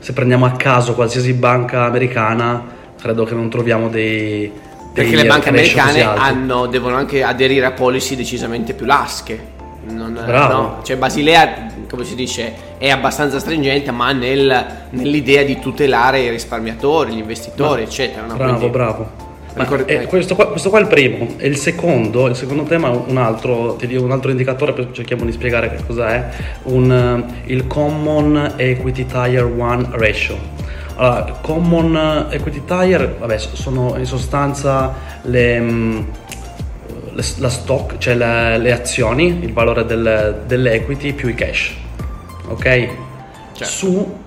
se 0.04 0.12
prendiamo 0.12 0.44
a 0.44 0.50
caso 0.50 0.94
qualsiasi 0.94 1.32
banca 1.32 1.84
americana, 1.84 2.62
credo 3.00 3.24
che 3.24 3.32
non 3.32 3.48
troviamo 3.48 3.88
dei... 3.88 4.52
Perché 4.92 5.16
le 5.16 5.24
banche 5.24 5.48
americane 5.48 6.02
hanno, 6.02 6.66
devono 6.66 6.96
anche 6.96 7.22
aderire 7.22 7.64
a 7.64 7.72
policy 7.72 8.14
decisamente 8.14 8.74
più 8.74 8.84
lasche. 8.84 9.52
Non, 9.88 10.12
no? 10.12 10.80
Cioè 10.82 10.98
Basilea, 10.98 11.68
come 11.88 12.04
si 12.04 12.14
dice, 12.14 12.52
è 12.76 12.90
abbastanza 12.90 13.38
stringente, 13.38 13.92
ma 13.92 14.12
nel, 14.12 14.66
nell'idea 14.90 15.42
di 15.42 15.58
tutelare 15.58 16.20
i 16.20 16.28
risparmiatori, 16.28 17.14
gli 17.14 17.18
investitori, 17.20 17.80
ma, 17.80 17.88
eccetera. 17.88 18.26
No? 18.26 18.34
Bravo, 18.34 18.56
Quindi, 18.56 18.68
bravo. 18.70 19.10
Eh, 19.56 20.06
questo, 20.06 20.34
qua, 20.34 20.48
questo, 20.48 20.68
qua, 20.68 20.80
è 20.80 20.82
il 20.82 20.88
primo. 20.88 21.28
E 21.36 21.46
il 21.46 21.56
secondo, 21.56 22.26
il 22.26 22.34
secondo 22.34 22.64
tema 22.64 22.90
è 22.90 23.00
un 23.06 23.16
altro, 23.16 23.76
un 23.80 24.10
altro 24.10 24.30
indicatore, 24.30 24.88
cerchiamo 24.92 25.24
di 25.24 25.30
spiegare 25.30 25.70
che 25.70 25.84
cosa 25.86 26.12
è, 26.12 26.28
un, 26.64 26.90
eh, 26.90 27.52
il 27.52 27.66
Common 27.68 28.54
Equity 28.56 29.06
Tire 29.06 29.42
1 29.42 29.90
Ratio. 29.92 30.36
Allora, 30.96 31.38
Common 31.40 32.26
Equity 32.30 32.62
Tire, 32.64 33.16
vabbè, 33.18 33.38
sono 33.38 33.96
in 33.96 34.06
sostanza 34.06 34.92
le, 35.22 35.60
mm, 35.60 36.00
la 37.38 37.48
stock, 37.48 37.98
cioè 37.98 38.14
le, 38.14 38.58
le, 38.58 38.72
azioni, 38.72 39.38
il 39.40 39.52
valore 39.52 39.84
del, 39.84 40.42
dell'equity 40.46 41.12
più 41.12 41.28
i 41.28 41.34
cash. 41.34 41.72
Ok? 42.48 42.88
Certo. 43.52 43.64
Su 43.64 44.22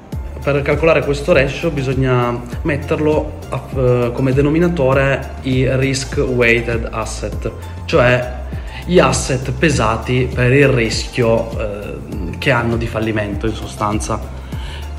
per 0.53 0.61
calcolare 0.61 1.03
questo 1.03 1.33
ratio 1.33 1.71
bisogna 1.71 2.41
metterlo 2.61 3.39
a, 3.49 3.61
uh, 3.69 4.11
come 4.13 4.31
denominatore 4.31 5.31
i 5.41 5.67
risk 5.75 6.23
weighted 6.25 6.87
asset, 6.89 7.51
cioè 7.83 8.43
gli 8.85 8.97
asset 8.97 9.51
pesati 9.51 10.29
per 10.33 10.53
il 10.53 10.69
rischio 10.69 11.49
uh, 11.49 12.37
che 12.37 12.51
hanno 12.51 12.77
di 12.77 12.87
fallimento 12.87 13.45
in 13.45 13.55
sostanza. 13.55 14.21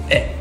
E 0.06 0.34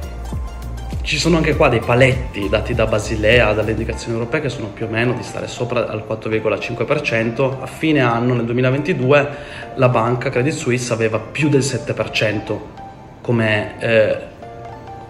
ci 1.04 1.18
sono 1.18 1.38
anche 1.38 1.56
qua 1.56 1.70
dei 1.70 1.80
paletti 1.80 2.50
dati 2.50 2.74
da 2.74 2.86
Basilea, 2.86 3.54
dalle 3.54 3.72
indicazioni 3.72 4.18
europee 4.18 4.42
che 4.42 4.50
sono 4.50 4.68
più 4.68 4.88
o 4.88 4.90
meno 4.90 5.14
di 5.14 5.24
stare 5.24 5.48
sopra 5.48 5.88
al 5.88 6.04
4,5%. 6.06 7.62
A 7.62 7.66
fine 7.66 8.02
anno, 8.02 8.34
nel 8.34 8.44
2022, 8.44 9.30
la 9.76 9.88
banca 9.88 10.30
Credit 10.30 10.54
Suisse 10.54 10.92
aveva 10.92 11.18
più 11.18 11.48
del 11.48 11.62
7% 11.62 12.58
come 13.22 13.80
eh, 13.80 14.36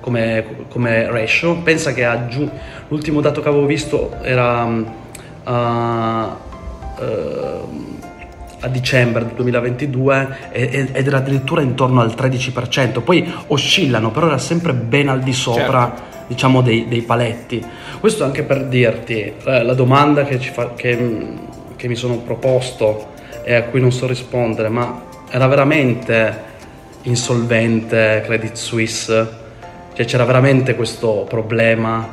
come, 0.08 0.46
come 0.70 1.06
ratio. 1.08 1.58
Pensa 1.58 1.94
che 1.94 2.06
a 2.06 2.28
giu- 2.28 2.50
l'ultimo 2.88 3.20
dato 3.20 3.42
che 3.42 3.50
avevo 3.50 3.66
visto 3.66 4.16
era 4.22 4.64
uh, 4.64 5.50
uh, 5.50 6.36
a 8.62 8.68
dicembre 8.70 9.26
del 9.26 9.34
2022 9.36 10.38
ed 10.52 10.96
era 10.96 11.18
addirittura 11.18 11.62
intorno 11.62 12.00
al 12.00 12.16
13%. 12.18 13.04
Poi 13.04 13.34
oscillano, 13.48 14.12
però 14.12 14.28
era 14.28 14.38
sempre 14.38 14.74
ben 14.74 15.10
al 15.10 15.20
di 15.20 15.34
sopra. 15.34 15.92
Certo. 15.94 16.16
Diciamo 16.28 16.62
dei, 16.62 16.88
dei, 16.90 17.04
paletti. 17.04 17.66
Questo 18.02 18.26
anche 18.26 18.44
per 18.44 18.66
dirti 18.66 19.34
eh, 19.46 19.64
la 19.64 19.74
domanda 19.74 20.26
che, 20.26 20.38
fa, 20.40 20.74
che, 20.76 21.36
che 21.78 21.88
mi 21.88 21.96
sono 21.96 22.18
proposto 22.18 23.14
e 23.44 23.56
a 23.56 23.64
cui 23.64 23.80
non 23.80 23.94
so 23.94 24.08
rispondere, 24.08 24.68
ma 24.68 25.04
era 25.30 25.48
veramente 25.48 26.44
insolvente 27.04 28.24
Credit 28.26 28.56
Suisse 28.56 29.46
cioè 29.98 30.06
c'era 30.06 30.26
veramente 30.26 30.76
questo 30.76 31.26
problema 31.28 32.08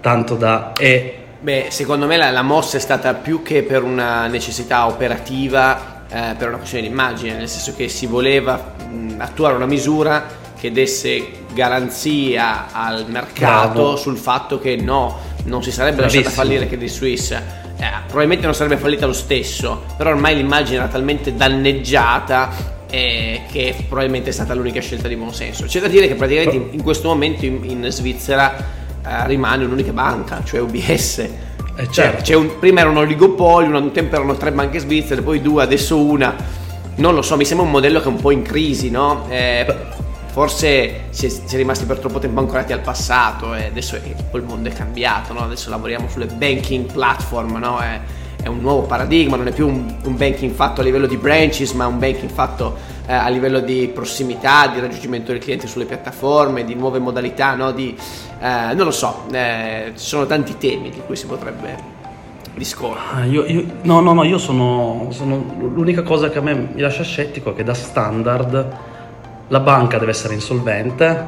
tanto 0.00 0.34
da... 0.34 0.72
E... 0.76 1.18
Beh, 1.38 1.66
secondo 1.68 2.06
me 2.06 2.16
la, 2.16 2.32
la 2.32 2.42
mossa 2.42 2.76
è 2.76 2.80
stata 2.80 3.14
più 3.14 3.40
che 3.40 3.62
per 3.62 3.84
una 3.84 4.26
necessità 4.26 4.88
operativa, 4.88 6.02
eh, 6.08 6.34
per 6.36 6.48
una 6.48 6.56
questione 6.56 6.84
di 6.84 6.90
immagine, 6.90 7.36
nel 7.36 7.48
senso 7.48 7.72
che 7.76 7.88
si 7.88 8.06
voleva 8.06 8.74
mh, 8.90 9.14
attuare 9.18 9.54
una 9.54 9.66
misura 9.66 10.26
che 10.58 10.72
desse 10.72 11.24
garanzia 11.52 12.72
al 12.72 13.04
mercato 13.06 13.70
Bravo. 13.70 13.96
sul 13.96 14.16
fatto 14.16 14.58
che 14.58 14.74
no, 14.74 15.16
non 15.44 15.62
si 15.62 15.70
sarebbe 15.70 15.98
Bravissimo. 15.98 16.24
lasciata 16.24 16.42
fallire 16.42 16.66
Credit 16.66 16.88
Suisse. 16.90 17.62
Eh, 17.76 17.90
probabilmente 18.06 18.44
non 18.44 18.56
sarebbe 18.56 18.76
fallita 18.76 19.06
lo 19.06 19.12
stesso, 19.12 19.84
però 19.96 20.10
ormai 20.10 20.34
l'immagine 20.34 20.78
era 20.78 20.88
talmente 20.88 21.32
danneggiata 21.32 22.73
eh, 22.94 23.40
che 23.50 23.74
probabilmente 23.88 24.30
è 24.30 24.32
stata 24.32 24.54
l'unica 24.54 24.80
scelta 24.80 25.08
di 25.08 25.16
buon 25.16 25.34
senso. 25.34 25.64
C'è 25.66 25.80
da 25.80 25.88
dire 25.88 26.06
che 26.06 26.14
praticamente 26.14 26.54
in, 26.54 26.68
in 26.70 26.82
questo 26.82 27.08
momento 27.08 27.44
in, 27.44 27.58
in 27.64 27.86
Svizzera 27.90 28.56
eh, 28.56 29.26
rimane 29.26 29.64
un'unica 29.64 29.92
banca, 29.92 30.42
cioè 30.44 30.60
UBS. 30.60 31.18
Eh 31.76 31.90
certo. 31.90 32.22
cioè, 32.22 32.36
un, 32.36 32.60
prima 32.60 32.80
era 32.80 32.88
un 32.88 32.98
oligopolio, 32.98 33.76
un 33.76 33.90
tempo 33.90 34.14
erano 34.14 34.36
tre 34.36 34.52
banche 34.52 34.78
svizzere, 34.78 35.22
poi 35.22 35.42
due, 35.42 35.64
adesso 35.64 35.98
una. 35.98 36.36
Non 36.96 37.16
lo 37.16 37.22
so, 37.22 37.36
mi 37.36 37.44
sembra 37.44 37.66
un 37.66 37.72
modello 37.72 37.98
che 37.98 38.04
è 38.04 38.08
un 38.08 38.20
po' 38.20 38.30
in 38.30 38.42
crisi, 38.42 38.90
no? 38.90 39.26
Eh, 39.28 39.66
forse 40.26 41.06
si 41.10 41.26
è, 41.26 41.28
si 41.28 41.42
è, 41.50 41.56
rimasti 41.56 41.86
per 41.86 41.98
troppo 41.98 42.20
tempo 42.20 42.38
ancorati 42.38 42.72
al 42.72 42.80
passato 42.80 43.54
e 43.54 43.66
adesso 43.66 43.98
poi 44.30 44.40
il 44.40 44.46
mondo 44.46 44.68
è 44.68 44.72
cambiato, 44.72 45.32
no? 45.32 45.40
Adesso 45.40 45.68
lavoriamo 45.68 46.08
sulle 46.08 46.26
banking 46.26 46.92
platform, 46.92 47.56
no? 47.56 47.80
Eh, 48.44 48.46
è 48.46 48.48
un 48.48 48.60
nuovo 48.60 48.82
paradigma, 48.82 49.36
non 49.36 49.46
è 49.46 49.52
più 49.52 49.66
un, 49.66 49.96
un, 50.04 50.16
banking 50.16 50.52
fatto 50.52 50.80
a 50.80 50.84
livello 50.84 51.06
di 51.06 51.16
branches, 51.16 51.72
ma 51.72 51.86
un 51.86 51.98
banking 51.98 52.30
fatto 52.30 52.76
eh, 53.06 53.12
a 53.12 53.28
livello 53.28 53.60
di 53.60 53.90
prossimità, 53.92 54.68
di 54.68 54.80
raggiungimento 54.80 55.32
del 55.32 55.40
cliente 55.40 55.66
sulle 55.66 55.86
piattaforme, 55.86 56.64
di 56.64 56.74
nuove 56.74 56.98
modalità, 56.98 57.54
no? 57.54 57.72
di, 57.72 57.96
eh, 58.40 58.74
non 58.74 58.84
lo 58.84 58.90
so, 58.90 59.26
eh, 59.32 59.92
ci 59.96 60.04
sono 60.04 60.26
tanti 60.26 60.56
temi 60.58 60.90
di 60.90 61.00
cui 61.04 61.16
si 61.16 61.26
potrebbe 61.26 61.92
discorrere. 62.54 63.04
Ah, 63.12 63.24
io, 63.24 63.44
io, 63.46 63.64
no, 63.82 64.00
no, 64.00 64.12
no, 64.12 64.24
io 64.24 64.38
sono, 64.38 65.08
sono, 65.10 65.56
l'unica 65.58 66.02
cosa 66.02 66.28
che 66.28 66.38
a 66.38 66.42
me 66.42 66.54
mi 66.54 66.80
lascia 66.80 67.02
scettico 67.02 67.50
è 67.50 67.54
che 67.54 67.64
da 67.64 67.74
standard 67.74 68.76
la 69.48 69.60
banca 69.60 69.98
deve 69.98 70.12
essere 70.12 70.34
insolvente, 70.34 71.26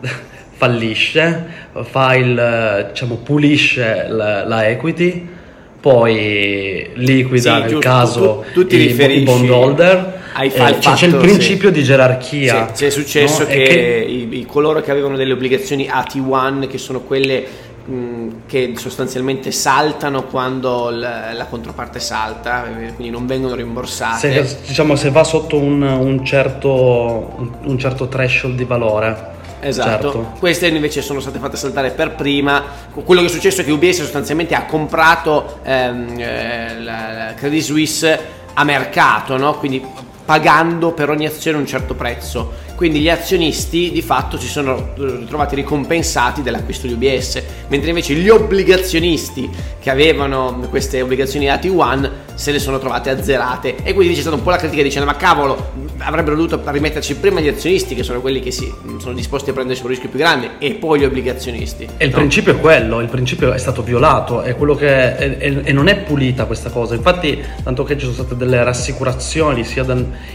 fallisce, 0.50 1.70
fa 1.82 2.14
il, 2.14 2.88
diciamo, 2.90 3.16
pulisce 3.16 4.06
la, 4.08 4.44
la 4.44 4.68
equity 4.68 5.40
poi 5.82 6.90
liquida 6.94 7.54
sì, 7.54 7.60
nel 7.60 7.68
giusto, 7.70 7.78
caso 7.80 8.44
tu, 8.52 8.64
tu 8.64 8.76
i, 8.76 9.18
i 9.18 9.20
bondholder 9.24 10.20
hai 10.34 10.46
eh, 10.46 10.50
fatto, 10.50 10.92
c'è, 10.92 11.06
il 11.06 11.16
principio 11.16 11.70
sì. 11.70 11.74
di 11.74 11.82
gerarchia 11.82 12.68
sì, 12.68 12.84
c'è 12.84 12.90
successo 12.90 13.40
no? 13.40 13.46
che, 13.46 13.62
che... 13.64 14.06
I, 14.08 14.38
I, 14.38 14.46
coloro 14.46 14.80
che 14.80 14.92
avevano 14.92 15.16
delle 15.16 15.32
obbligazioni 15.32 15.90
AT1 15.92 16.68
che 16.68 16.78
sono 16.78 17.00
quelle 17.00 17.44
mh, 17.84 18.28
che 18.46 18.74
sostanzialmente 18.76 19.50
saltano 19.50 20.22
quando 20.22 20.88
la, 20.90 21.32
la, 21.32 21.46
controparte 21.46 21.98
salta 21.98 22.64
eh, 22.66 22.94
quindi 22.94 23.10
non 23.10 23.26
vengono 23.26 23.56
rimborsate 23.56 24.46
se, 24.46 24.58
diciamo 24.64 24.94
se 24.94 25.10
va 25.10 25.24
sotto 25.24 25.58
un, 25.58 25.82
un, 25.82 26.24
certo, 26.24 27.34
un, 27.38 27.50
un 27.64 27.78
certo 27.78 28.06
threshold 28.06 28.54
di 28.54 28.64
valore 28.64 29.40
Esatto, 29.64 30.12
certo. 30.12 30.32
queste 30.40 30.66
invece 30.66 31.02
sono 31.02 31.20
state 31.20 31.38
fatte 31.38 31.56
saltare 31.56 31.90
per 31.90 32.16
prima. 32.16 32.64
Quello 32.92 33.20
che 33.20 33.28
è 33.28 33.30
successo 33.30 33.60
è 33.60 33.64
che 33.64 33.70
UBS 33.70 33.98
sostanzialmente 33.98 34.56
ha 34.56 34.64
comprato 34.64 35.60
ehm, 35.62 36.18
eh, 36.18 36.80
la 36.80 37.34
Credit 37.36 37.62
Suisse 37.62 38.20
a 38.54 38.64
mercato, 38.64 39.36
no? 39.36 39.54
quindi 39.58 39.82
pagando 40.24 40.92
per 40.92 41.10
ogni 41.10 41.26
azione 41.26 41.58
un 41.58 41.66
certo 41.66 41.94
prezzo. 41.94 42.70
Quindi 42.74 42.98
gli 42.98 43.08
azionisti 43.08 43.92
di 43.92 44.02
fatto 44.02 44.36
si 44.36 44.48
sono 44.48 44.90
ritrovati 44.96 45.54
ricompensati 45.54 46.42
dell'acquisto 46.42 46.88
di 46.88 46.94
UBS, 46.94 47.40
mentre 47.68 47.90
invece 47.90 48.14
gli 48.14 48.28
obbligazionisti 48.28 49.48
che 49.78 49.90
avevano 49.90 50.58
queste 50.68 51.00
obbligazioni 51.00 51.46
AT1 51.46 52.10
se 52.34 52.50
le 52.50 52.58
sono 52.58 52.80
trovate 52.80 53.10
azzerate 53.10 53.76
e 53.84 53.94
quindi 53.94 54.14
c'è 54.14 54.20
stata 54.22 54.34
un 54.34 54.42
po' 54.42 54.50
la 54.50 54.56
critica 54.56 54.82
dicendo 54.82 55.06
ma 55.06 55.14
cavolo 55.14 55.70
avrebbero 56.04 56.36
dovuto 56.36 56.60
rimetterci 56.64 57.16
prima 57.16 57.40
gli 57.40 57.48
azionisti 57.48 57.94
che 57.94 58.02
sono 58.02 58.20
quelli 58.20 58.40
che 58.40 58.50
si, 58.50 58.72
sono 58.98 59.14
disposti 59.14 59.50
a 59.50 59.52
prendersi 59.52 59.82
un 59.82 59.88
rischio 59.88 60.08
più 60.08 60.18
grande 60.18 60.52
e 60.58 60.72
poi 60.72 61.00
gli 61.00 61.04
obbligazionisti. 61.04 61.88
E 61.96 62.04
il 62.04 62.10
no? 62.10 62.16
principio 62.16 62.52
è 62.52 62.60
quello, 62.60 63.00
il 63.00 63.08
principio 63.08 63.52
è 63.52 63.58
stato 63.58 63.82
violato, 63.82 64.42
è 64.42 64.56
quello 64.56 64.74
che 64.74 65.16
è, 65.16 65.36
è, 65.38 65.60
e 65.62 65.72
non 65.72 65.88
è 65.88 65.98
pulita 65.98 66.44
questa 66.44 66.70
cosa. 66.70 66.94
Infatti, 66.94 67.40
tanto 67.62 67.84
che 67.84 67.94
ci 67.94 68.02
sono 68.02 68.14
state 68.14 68.36
delle 68.36 68.62
rassicurazioni 68.62 69.64
sia 69.64 69.84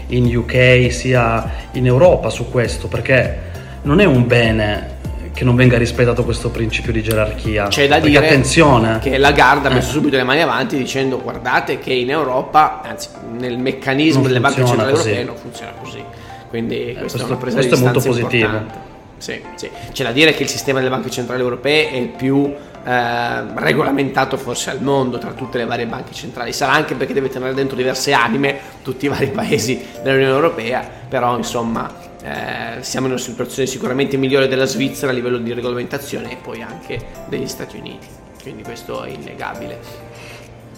in 0.08 0.36
UK 0.36 0.88
sia 0.90 1.50
in 1.72 1.86
Europa 1.86 2.30
su 2.30 2.50
questo, 2.50 2.88
perché 2.88 3.46
non 3.82 4.00
è 4.00 4.04
un 4.04 4.26
bene 4.26 4.96
che 5.38 5.44
non 5.44 5.54
venga 5.54 5.78
rispettato 5.78 6.24
questo 6.24 6.50
principio 6.50 6.90
di 6.90 7.00
gerarchia. 7.00 7.68
C'è 7.68 7.86
da 7.86 8.00
dire 8.00 8.26
attenzione. 8.26 8.98
che 8.98 9.18
la 9.18 9.30
Garda 9.30 9.68
ha 9.68 9.72
messo 9.72 9.90
eh. 9.90 9.92
subito 9.92 10.16
le 10.16 10.24
mani 10.24 10.42
avanti 10.42 10.76
dicendo 10.76 11.20
guardate 11.20 11.78
che 11.78 11.92
in 11.92 12.10
Europa, 12.10 12.80
anzi 12.82 13.10
nel 13.38 13.56
meccanismo 13.56 14.22
non 14.22 14.26
delle 14.26 14.40
banche 14.40 14.66
centrali 14.66 14.90
così. 14.90 15.10
europee 15.10 15.24
non 15.24 15.36
funziona 15.36 15.72
così. 15.80 16.02
Quindi 16.48 16.88
eh, 16.88 16.94
questo, 16.94 17.18
è 17.18 17.22
una 17.22 17.36
presa 17.36 17.58
questo 17.58 17.76
di 17.76 17.80
è 17.80 17.84
molto 17.84 18.00
positivo. 18.00 18.46
Importante. 18.46 18.78
Sì, 19.18 19.40
sì. 19.54 19.70
C'è 19.92 20.02
da 20.02 20.10
dire 20.10 20.34
che 20.34 20.42
il 20.42 20.48
sistema 20.48 20.80
delle 20.80 20.90
banche 20.90 21.08
centrali 21.08 21.40
europee 21.40 21.88
è 21.88 21.96
il 21.96 22.08
più 22.08 22.52
eh, 22.84 23.42
regolamentato 23.54 24.36
forse 24.38 24.70
al 24.70 24.82
mondo 24.82 25.18
tra 25.18 25.30
tutte 25.34 25.58
le 25.58 25.66
varie 25.66 25.86
banche 25.86 26.14
centrali. 26.14 26.52
Sarà 26.52 26.72
anche 26.72 26.96
perché 26.96 27.12
deve 27.12 27.28
tenere 27.28 27.54
dentro 27.54 27.76
diverse 27.76 28.12
anime 28.12 28.58
tutti 28.82 29.04
i 29.04 29.08
vari 29.08 29.28
paesi 29.28 29.80
dell'Unione 30.02 30.34
Europea, 30.34 30.84
però 31.08 31.36
insomma 31.36 32.06
eh, 32.22 32.82
siamo 32.82 33.06
in 33.06 33.12
una 33.12 33.20
situazione 33.20 33.68
sicuramente 33.68 34.16
migliore 34.16 34.48
della 34.48 34.64
Svizzera 34.64 35.12
a 35.12 35.14
livello 35.14 35.38
di 35.38 35.52
regolamentazione 35.52 36.32
e 36.32 36.36
poi 36.36 36.62
anche 36.62 36.98
degli 37.28 37.46
Stati 37.46 37.76
Uniti. 37.76 38.06
Quindi 38.42 38.62
questo 38.62 39.02
è 39.04 39.10
innegabile. 39.10 39.78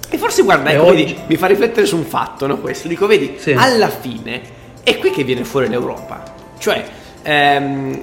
E 0.09 0.19
forse 0.19 0.43
guarda, 0.43 0.71
ecco, 0.71 0.87
vedi, 0.87 1.17
mi 1.27 1.37
fa 1.37 1.47
riflettere 1.47 1.87
su 1.87 1.97
un 1.97 2.05
fatto, 2.05 2.47
no? 2.47 2.59
Questo. 2.59 2.89
Dico, 2.89 3.07
vedi, 3.07 3.37
sì. 3.39 3.53
alla 3.53 3.89
fine 3.89 4.59
è 4.83 4.99
qui 4.99 5.11
che 5.11 5.23
viene 5.23 5.45
fuori 5.45 5.69
l'Europa. 5.69 6.23
Cioè, 6.59 6.85
ehm, 7.23 8.03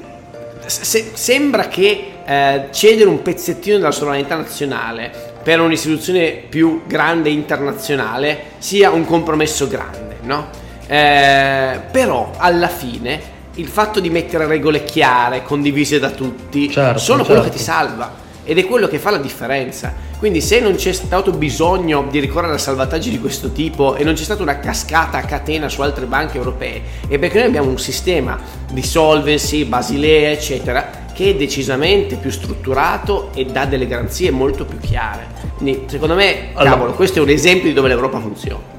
se, 0.66 1.12
sembra 1.14 1.68
che 1.68 2.12
eh, 2.26 2.68
cedere 2.72 3.10
un 3.10 3.22
pezzettino 3.22 3.78
della 3.78 3.92
sovranità 3.92 4.36
nazionale 4.36 5.12
per 5.44 5.60
un'istituzione 5.60 6.32
più 6.32 6.84
grande 6.88 7.30
internazionale 7.30 8.52
sia 8.58 8.92
un 8.92 9.06
compromesso 9.06 9.68
grande, 9.68 10.18
no? 10.22 10.66
Eh, 10.88 11.80
però 11.92 12.32
alla 12.38 12.70
fine 12.70 13.36
il 13.56 13.68
fatto 13.68 14.00
di 14.00 14.10
mettere 14.10 14.46
regole 14.46 14.84
chiare, 14.84 15.44
condivise 15.44 16.00
da 16.00 16.12
tutti, 16.12 16.70
certo, 16.72 17.00
sono 17.00 17.18
certo. 17.20 17.34
quello 17.34 17.50
che 17.50 17.58
ti 17.58 17.64
salva 17.64 18.26
ed 18.44 18.58
è 18.58 18.66
quello 18.66 18.88
che 18.88 18.98
fa 18.98 19.12
la 19.12 19.18
differenza. 19.18 19.94
Quindi 20.18 20.40
se 20.42 20.62
non 20.62 20.76
c'è 20.76 20.94
stato 20.94 21.32
bisogno 21.32 22.08
di 22.10 22.20
ricorrere 22.20 22.54
a 22.54 22.58
salvataggi 22.58 23.10
di 23.10 23.20
questo 23.20 23.52
tipo 23.52 23.96
e 23.96 24.04
non 24.04 24.14
c'è 24.14 24.24
stata 24.24 24.42
una 24.42 24.60
cascata 24.60 25.18
a 25.18 25.24
catena 25.24 25.68
su 25.68 25.82
altre 25.82 26.06
banche 26.06 26.38
europee, 26.38 26.82
è 27.10 27.20
perché 27.20 27.40
noi 27.40 27.48
abbiamo 27.48 27.70
un 27.70 27.78
sistema 27.78 28.40
di 28.72 28.82
solvency, 28.82 29.66
Basilea, 29.66 30.32
eccetera, 30.32 31.06
che 31.14 31.32
è 31.32 31.36
decisamente 31.36 32.16
più 32.16 32.30
strutturato 32.30 33.32
e 33.36 33.46
dà 33.46 33.66
delle 33.66 33.86
garanzie 33.86 34.32
molto 34.32 34.66
più 34.66 34.80
chiare. 34.80 35.28
Quindi 35.58 35.86
secondo 35.88 36.16
me, 36.16 36.50
allora, 36.54 36.72
cavolo, 36.72 36.94
questo 36.94 37.20
è 37.20 37.22
un 37.22 37.30
esempio 37.30 37.68
di 37.68 37.74
dove 37.74 37.90
l'Europa 37.90 38.20
funziona. 38.20 38.77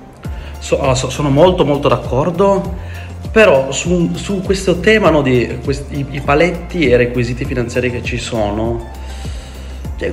So, 0.59 0.95
sono 0.95 1.31
molto 1.31 1.65
molto 1.65 1.88
d'accordo. 1.88 2.77
Però 3.31 3.71
su, 3.73 4.11
su 4.15 4.41
questo 4.43 4.81
tema 4.81 5.11
no, 5.11 5.23
di 5.23 5.59
questi, 5.62 6.07
i 6.11 6.21
paletti 6.21 6.87
e 6.87 6.88
i 6.88 6.97
requisiti 6.97 7.45
finanziari 7.45 7.91
che 7.91 8.03
ci 8.03 8.17
sono, 8.17 8.91
cioè, 9.97 10.12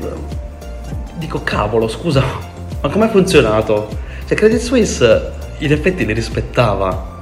dico 1.16 1.42
cavolo, 1.44 1.88
scusa, 1.88 2.22
ma 2.82 2.90
come 2.90 3.06
ha 3.06 3.10
funzionato? 3.10 3.88
Cioè, 4.28 4.36
Credit 4.36 4.60
Suisse 4.60 5.32
in 5.60 5.72
effetti 5.72 6.06
li 6.06 6.14
rispettava. 6.14 7.14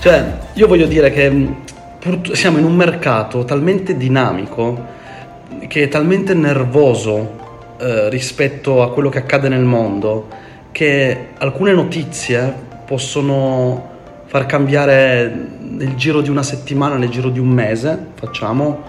Cioè, 0.00 0.38
io 0.54 0.66
voglio 0.66 0.86
dire 0.86 1.12
che 1.12 1.30
mm, 1.30 1.52
siamo 2.32 2.58
in 2.58 2.64
un 2.64 2.74
mercato 2.74 3.44
talmente 3.44 3.96
dinamico 3.96 4.98
che 5.68 5.84
è 5.84 5.88
talmente 5.88 6.34
nervoso 6.34 7.38
eh, 7.78 8.08
rispetto 8.08 8.82
a 8.82 8.92
quello 8.92 9.08
che 9.08 9.18
accade 9.18 9.48
nel 9.48 9.64
mondo 9.64 10.28
che 10.72 11.28
alcune 11.38 11.72
notizie 11.72 12.54
possono 12.86 13.88
far 14.26 14.46
cambiare 14.46 15.32
nel 15.60 15.94
giro 15.94 16.20
di 16.20 16.30
una 16.30 16.42
settimana, 16.42 16.96
nel 16.96 17.08
giro 17.08 17.28
di 17.28 17.38
un 17.38 17.48
mese, 17.48 18.06
facciamo, 18.14 18.82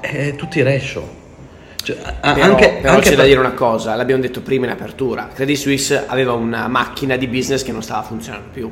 e 0.00 0.34
tutti 0.36 0.62
rescio. 0.62 1.24
Cioè, 1.82 1.96
però, 2.20 2.42
anche, 2.42 2.78
però 2.80 2.94
anche 2.94 3.04
c'è 3.04 3.08
per... 3.10 3.18
da 3.18 3.24
dire 3.24 3.38
una 3.38 3.52
cosa, 3.52 3.94
l'abbiamo 3.94 4.20
detto 4.20 4.40
prima 4.40 4.66
in 4.66 4.72
apertura, 4.72 5.28
Credit 5.32 5.56
Suisse 5.56 6.04
aveva 6.06 6.32
una 6.32 6.66
macchina 6.66 7.16
di 7.16 7.28
business 7.28 7.62
che 7.62 7.70
non 7.70 7.82
stava 7.82 8.02
funzionando 8.02 8.48
più. 8.52 8.70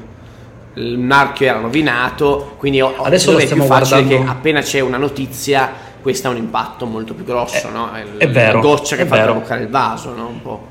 Il 0.74 0.98
marchio 0.98 1.46
era 1.46 1.60
rovinato, 1.60 2.54
quindi 2.58 2.80
adesso 2.80 3.38
è 3.38 3.46
più 3.46 3.62
facile 3.62 4.02
guardando... 4.02 4.24
che 4.24 4.30
appena 4.30 4.60
c'è 4.60 4.80
una 4.80 4.96
notizia 4.96 5.92
questo 6.04 6.28
ha 6.28 6.32
un 6.32 6.36
impatto 6.36 6.84
molto 6.84 7.14
più 7.14 7.24
grosso, 7.24 7.68
è, 7.68 7.70
no? 7.70 7.90
È, 7.92 8.04
è 8.18 8.28
vero, 8.28 8.56
la 8.56 8.60
goccia 8.60 8.94
che 8.94 9.06
fa 9.06 9.14
vero. 9.14 9.32
traboccare 9.32 9.62
il 9.62 9.68
vaso, 9.68 10.14
no? 10.14 10.26
Un 10.26 10.42
po'. 10.42 10.66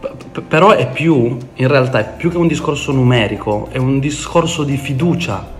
P- 0.00 0.40
però 0.40 0.70
è 0.70 0.90
più, 0.90 1.36
in 1.54 1.68
realtà 1.68 2.00
è 2.00 2.14
più 2.16 2.30
che 2.30 2.36
un 2.36 2.46
discorso 2.46 2.92
numerico, 2.92 3.68
è 3.70 3.78
un 3.78 3.98
discorso 3.98 4.64
di 4.64 4.76
fiducia 4.76 5.54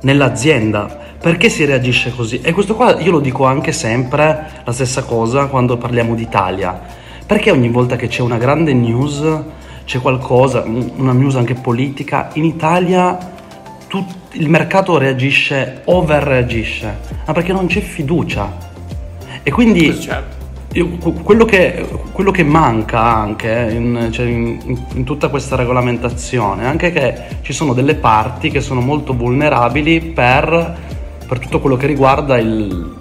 nell'azienda 0.00 1.04
perché 1.26 1.48
si 1.48 1.64
reagisce 1.64 2.14
così? 2.14 2.40
E 2.40 2.52
questo 2.52 2.76
qua 2.76 3.00
io 3.00 3.10
lo 3.10 3.18
dico 3.18 3.46
anche 3.46 3.72
sempre 3.72 4.48
la 4.62 4.72
stessa 4.72 5.02
cosa 5.02 5.46
quando 5.46 5.76
parliamo 5.76 6.14
d'Italia. 6.14 6.80
Perché 7.26 7.50
ogni 7.50 7.68
volta 7.68 7.96
che 7.96 8.06
c'è 8.06 8.22
una 8.22 8.36
grande 8.36 8.72
news, 8.72 9.24
c'è 9.84 10.00
qualcosa, 10.00 10.62
una 10.64 11.12
news 11.12 11.34
anche 11.34 11.54
politica, 11.54 12.30
in 12.34 12.44
Italia 12.44 13.18
tut, 13.88 14.06
il 14.34 14.48
mercato 14.48 14.98
reagisce, 14.98 15.80
overreagisce, 15.86 16.98
ma 17.26 17.32
perché 17.32 17.52
non 17.52 17.66
c'è 17.66 17.80
fiducia. 17.80 18.56
E 19.42 19.50
quindi 19.50 19.98
certo. 19.98 20.35
Quello, 20.84 21.44
che, 21.44 21.86
quello, 22.12 22.30
che, 22.30 22.42
manca 22.44 23.00
anche 23.00 23.68
in, 23.70 24.08
cioè 24.10 24.26
in, 24.26 24.58
in 24.94 25.04
tutta 25.04 25.28
questa 25.28 25.56
regolamentazione 25.56 26.64
è 26.64 26.66
anche 26.66 26.92
che 26.92 27.14
ci 27.42 27.52
sono 27.52 27.72
delle 27.72 27.94
parti 27.94 28.50
che 28.50 28.60
sono 28.60 28.80
molto 28.80 29.14
vulnerabili 29.14 30.00
per 30.00 30.94
per 31.26 31.40
tutto 31.40 31.60
quello 31.60 31.76
che 31.76 31.86
riguarda 31.86 32.38
il, 32.38 32.94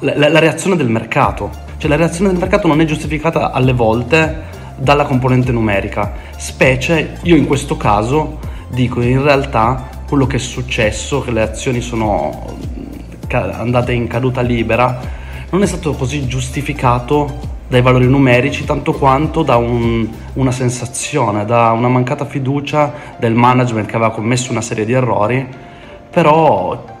la, 0.00 0.28
la 0.28 0.38
reazione 0.38 0.76
del 0.76 0.88
mercato. 0.88 1.66
Cioè 1.78 1.88
la 1.88 1.96
reazione 1.96 2.30
del 2.30 2.38
mercato 2.38 2.66
non 2.66 2.80
è 2.80 2.84
giustificata 2.84 3.52
alle 3.52 3.72
volte 3.72 4.46
dalla 4.76 5.04
componente 5.04 5.52
numerica, 5.52 6.12
specie 6.36 7.18
io 7.22 7.34
in 7.34 7.46
questo 7.46 7.76
caso 7.76 8.38
dico 8.68 9.00
in 9.00 9.22
realtà 9.22 9.88
quello 10.08 10.26
che 10.26 10.36
è 10.36 10.40
successo, 10.40 11.20
che 11.20 11.32
le 11.32 11.42
azioni 11.42 11.80
sono 11.80 12.56
andate 13.28 13.92
in 13.92 14.06
caduta 14.06 14.40
libera, 14.40 15.00
non 15.50 15.62
è 15.62 15.66
stato 15.66 15.92
così 15.92 16.26
giustificato 16.26 17.56
dai 17.68 17.82
valori 17.82 18.06
numerici 18.06 18.64
tanto 18.64 18.92
quanto 18.92 19.42
da 19.42 19.56
un, 19.56 20.08
una 20.34 20.50
sensazione, 20.50 21.44
da 21.44 21.72
una 21.72 21.88
mancata 21.88 22.24
fiducia 22.24 23.16
del 23.18 23.34
management 23.34 23.88
che 23.88 23.96
aveva 23.96 24.10
commesso 24.10 24.50
una 24.50 24.62
serie 24.62 24.84
di 24.84 24.92
errori, 24.92 25.46
però 26.10 26.96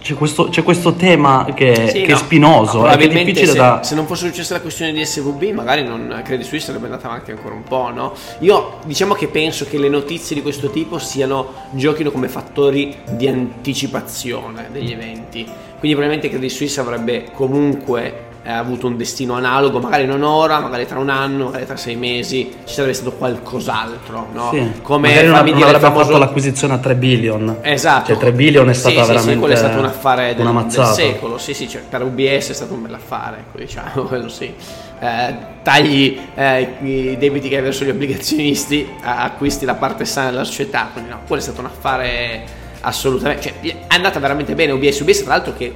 c'è 0.00 0.14
questo, 0.14 0.48
c'è 0.48 0.62
questo, 0.62 0.94
tema 0.94 1.46
che, 1.54 1.88
sì, 1.88 2.02
che 2.02 2.08
no, 2.08 2.14
è 2.14 2.18
spinoso, 2.18 2.86
è, 2.86 2.96
difficile 2.96 3.46
se, 3.46 3.56
da... 3.56 3.82
Se 3.82 3.94
non 3.94 4.06
fosse 4.06 4.26
successa 4.26 4.54
la 4.54 4.60
questione 4.60 4.92
di 4.92 5.04
SVB, 5.04 5.42
magari 5.54 5.84
non, 5.84 6.22
Credit 6.24 6.46
Suisse 6.46 6.66
sarebbe 6.66 6.86
andata 6.86 7.08
avanti 7.08 7.30
ancora 7.30 7.54
un 7.54 7.64
po', 7.64 7.90
no? 7.92 8.14
Io 8.40 8.78
diciamo 8.84 9.14
che 9.14 9.28
penso 9.28 9.66
che 9.66 9.78
le 9.78 9.88
notizie 9.88 10.34
di 10.34 10.42
questo 10.42 10.70
tipo 10.70 10.98
siano, 10.98 11.52
giochino 11.72 12.10
come 12.10 12.28
fattori 12.28 12.96
di 13.10 13.28
anticipazione 13.28 14.68
degli 14.72 14.92
eventi. 14.92 15.46
Quindi 15.82 15.98
probabilmente 15.98 16.28
Credit 16.28 16.48
Suisse 16.48 16.78
avrebbe 16.78 17.24
comunque 17.32 18.30
ha 18.44 18.56
avuto 18.56 18.86
un 18.86 18.96
destino 18.96 19.34
analogo, 19.34 19.80
magari 19.80 20.06
non 20.06 20.22
ora, 20.22 20.60
magari 20.60 20.86
tra 20.86 21.00
un 21.00 21.08
anno, 21.08 21.46
magari 21.46 21.66
tra 21.66 21.76
sei 21.76 21.96
mesi, 21.96 22.52
ci 22.64 22.72
sarebbe 22.72 22.94
stato 22.94 23.12
qualcos'altro, 23.14 24.28
no? 24.32 24.50
Sì. 24.52 24.80
Come 24.80 25.08
magari 25.08 25.26
non, 25.26 25.34
non 25.34 25.62
avrebbe 25.64 25.78
famoso... 25.80 26.04
fatto 26.04 26.18
l'acquisizione 26.18 26.74
a 26.74 26.78
3 26.78 26.94
billion. 26.94 27.56
Esatto. 27.62 28.12
Cioè 28.12 28.16
3 28.16 28.32
billion 28.32 28.68
è 28.68 28.72
stata 28.74 28.94
sì, 28.94 29.00
veramente 29.00 29.32
sì, 29.32 29.38
quello 29.38 29.54
è 29.54 29.56
stato 29.56 29.78
un 29.78 29.84
affare 29.84 30.34
del, 30.36 30.66
del 30.68 30.84
secolo, 30.86 31.38
sì 31.38 31.52
sì, 31.52 31.68
cioè, 31.68 31.82
per 31.88 32.04
UBS 32.04 32.50
è 32.50 32.54
stato 32.54 32.74
un 32.74 32.82
bel 32.82 32.94
affare, 32.94 33.38
ecco, 33.38 33.58
diciamo, 33.58 34.02
quello 34.06 34.28
sì. 34.28 34.54
Eh, 35.00 35.34
tagli 35.64 36.16
eh, 36.36 36.76
i 36.80 37.16
debiti 37.18 37.48
che 37.48 37.56
hai 37.56 37.62
verso 37.62 37.84
gli 37.84 37.90
obbligazionisti, 37.90 38.88
acquisti 39.02 39.64
la 39.64 39.74
parte 39.74 40.04
sana 40.04 40.30
della 40.30 40.44
società, 40.44 40.90
quindi 40.92 41.10
no, 41.10 41.22
quello 41.26 41.42
è 41.42 41.44
stato 41.44 41.58
un 41.58 41.66
affare 41.66 42.60
assolutamente, 42.82 43.42
cioè 43.42 43.60
è 43.60 43.94
andata 43.94 44.18
veramente 44.20 44.54
bene 44.54 44.72
UBS, 44.72 45.00
UBS 45.00 45.22
tra 45.22 45.34
l'altro 45.34 45.54
che 45.56 45.72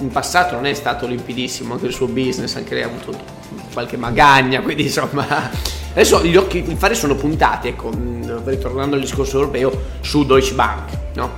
in 0.00 0.08
passato 0.08 0.54
non 0.54 0.66
è 0.66 0.74
stato 0.74 1.06
limpidissimo 1.06 1.74
anche 1.74 1.86
il 1.86 1.92
suo 1.92 2.06
business, 2.06 2.54
anche 2.56 2.74
lei 2.74 2.84
ha 2.84 2.86
avuto 2.86 3.16
qualche 3.72 3.96
magagna, 3.96 4.60
quindi 4.60 4.84
insomma. 4.84 5.76
Adesso 5.90 6.22
gli 6.24 6.36
occhi 6.36 6.58
i 6.70 6.76
fari 6.76 6.94
sono 6.94 7.16
puntati, 7.16 7.68
ecco, 7.68 7.90
ritornando 8.44 8.94
al 8.94 9.00
discorso 9.00 9.38
europeo, 9.38 9.72
su 10.00 10.24
Deutsche 10.24 10.54
Bank, 10.54 10.90
no? 11.14 11.30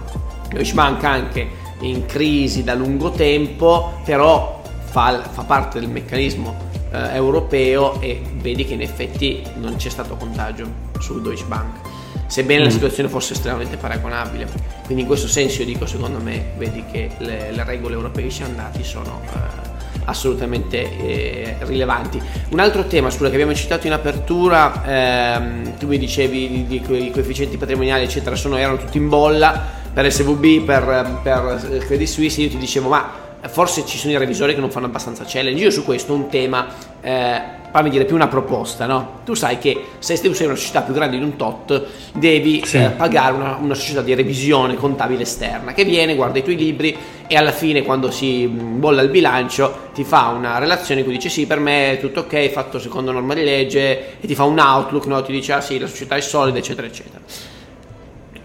Deutsche 0.51 0.75
Bank 0.75 1.03
anche 1.05 1.49
in 1.81 2.05
crisi 2.05 2.63
da 2.63 2.75
lungo 2.75 3.11
tempo, 3.11 4.01
però 4.05 4.61
fa, 4.85 5.23
fa 5.31 5.43
parte 5.45 5.81
del 5.81 5.89
meccanismo 5.89 6.55
eh, 6.93 7.15
europeo 7.15 8.01
e 8.01 8.21
vedi 8.35 8.67
che 8.67 8.75
in 8.75 8.83
effetti 8.83 9.43
non 9.55 9.77
c'è 9.77 9.89
stato 9.89 10.17
contagio 10.17 10.67
su 10.99 11.23
Deutsche 11.23 11.47
Bank 11.47 11.90
sebbene 12.27 12.61
mm. 12.61 12.65
la 12.65 12.71
situazione 12.71 13.09
fosse 13.09 13.33
estremamente 13.33 13.77
paragonabile 13.77 14.47
quindi 14.85 15.03
in 15.03 15.07
questo 15.07 15.29
senso 15.29 15.61
io 15.61 15.67
dico 15.67 15.87
secondo 15.87 16.19
me 16.19 16.53
vedi 16.57 16.85
che 16.91 17.11
le, 17.19 17.53
le 17.53 17.65
regole 17.65 17.95
europee 17.95 18.25
che 18.25 18.31
siamo 18.31 18.51
andati 18.51 18.83
sono 18.83 19.21
eh, 19.33 19.69
assolutamente 20.05 20.79
eh, 20.99 21.57
rilevanti. 21.61 22.21
Un 22.51 22.59
altro 22.59 22.85
tema 22.85 23.11
scusa, 23.11 23.29
che 23.29 23.35
abbiamo 23.35 23.55
citato 23.55 23.87
in 23.87 23.93
apertura, 23.93 24.83
ehm, 24.85 25.79
tu 25.79 25.87
mi 25.87 25.99
dicevi 25.99 26.67
di, 26.67 26.67
di, 26.67 27.07
i 27.07 27.11
coefficienti 27.11 27.57
patrimoniali 27.57 28.05
eccetera 28.05 28.35
sono, 28.35 28.57
erano 28.57 28.79
tutti 28.79 28.99
in 28.99 29.09
bolla 29.09 29.79
per 29.93 30.11
SVB, 30.11 30.65
per, 30.65 31.21
per 31.23 31.85
Credit 31.87 32.09
Suisse, 32.09 32.41
io 32.41 32.49
ti 32.49 32.59
dicevo 32.59 32.89
ma 32.89 33.29
forse 33.49 33.87
ci 33.87 33.97
sono 33.97 34.13
i 34.13 34.19
revisori 34.19 34.55
che 34.55 34.61
non 34.61 34.71
fanno 34.71 34.87
abbastanza 34.87 35.25
challenge. 35.27 35.63
Io 35.63 35.71
su 35.71 35.85
questo 35.85 36.13
un 36.13 36.29
tema, 36.29 36.67
eh, 37.01 37.41
fammi 37.71 37.89
dire 37.89 38.05
più 38.05 38.15
una 38.15 38.29
proposta, 38.29 38.87
no? 38.87 39.21
Tu 39.25 39.35
sai 39.35 39.59
che 39.59 39.85
se 39.99 40.21
tu 40.21 40.33
sei 40.33 40.47
una 40.47 40.57
società 40.57 40.83
più 40.83 40.93
grande 40.93 41.17
di 41.17 41.23
un 41.23 41.37
tot, 41.37 41.87
devi 42.13 42.63
sì. 42.65 42.77
eh, 42.77 42.91
pagare 42.91 43.35
una, 43.35 43.57
una, 43.57 43.75
società 43.75 44.03
di 44.03 44.15
revisione 44.15 44.75
contabile 44.75 45.23
esterna 45.23 45.73
che 45.73 45.85
viene, 45.85 46.15
guarda 46.15 46.39
i 46.39 46.43
tuoi 46.43 46.57
libri 46.57 46.97
e 47.27 47.37
alla 47.37 47.53
fine 47.53 47.83
quando 47.83 48.11
si 48.11 48.47
bolla 48.47 49.03
il 49.03 49.09
bilancio 49.09 49.89
ti 49.95 50.05
fa 50.05 50.29
una 50.29 50.59
relazione 50.59 51.01
in 51.01 51.07
cui 51.07 51.17
dice 51.17 51.29
sì 51.29 51.47
per 51.47 51.61
me 51.61 51.93
è 51.93 52.01
tutto 52.01 52.21
ok, 52.21 52.51
fatto 52.51 52.79
secondo 52.79 53.13
norma 53.13 53.35
di 53.35 53.45
legge 53.45 54.21
e 54.21 54.27
ti 54.27 54.35
fa 54.35 54.45
un 54.45 54.59
outlook, 54.59 55.07
no? 55.07 55.23
ti 55.23 55.33
dice 55.33 55.53
ah 55.53 55.61
sì 55.61 55.79
la 55.79 55.87
società 55.87 56.17
è 56.17 56.21
solida 56.21 56.59
eccetera 56.59 56.87
eccetera. 56.87 57.21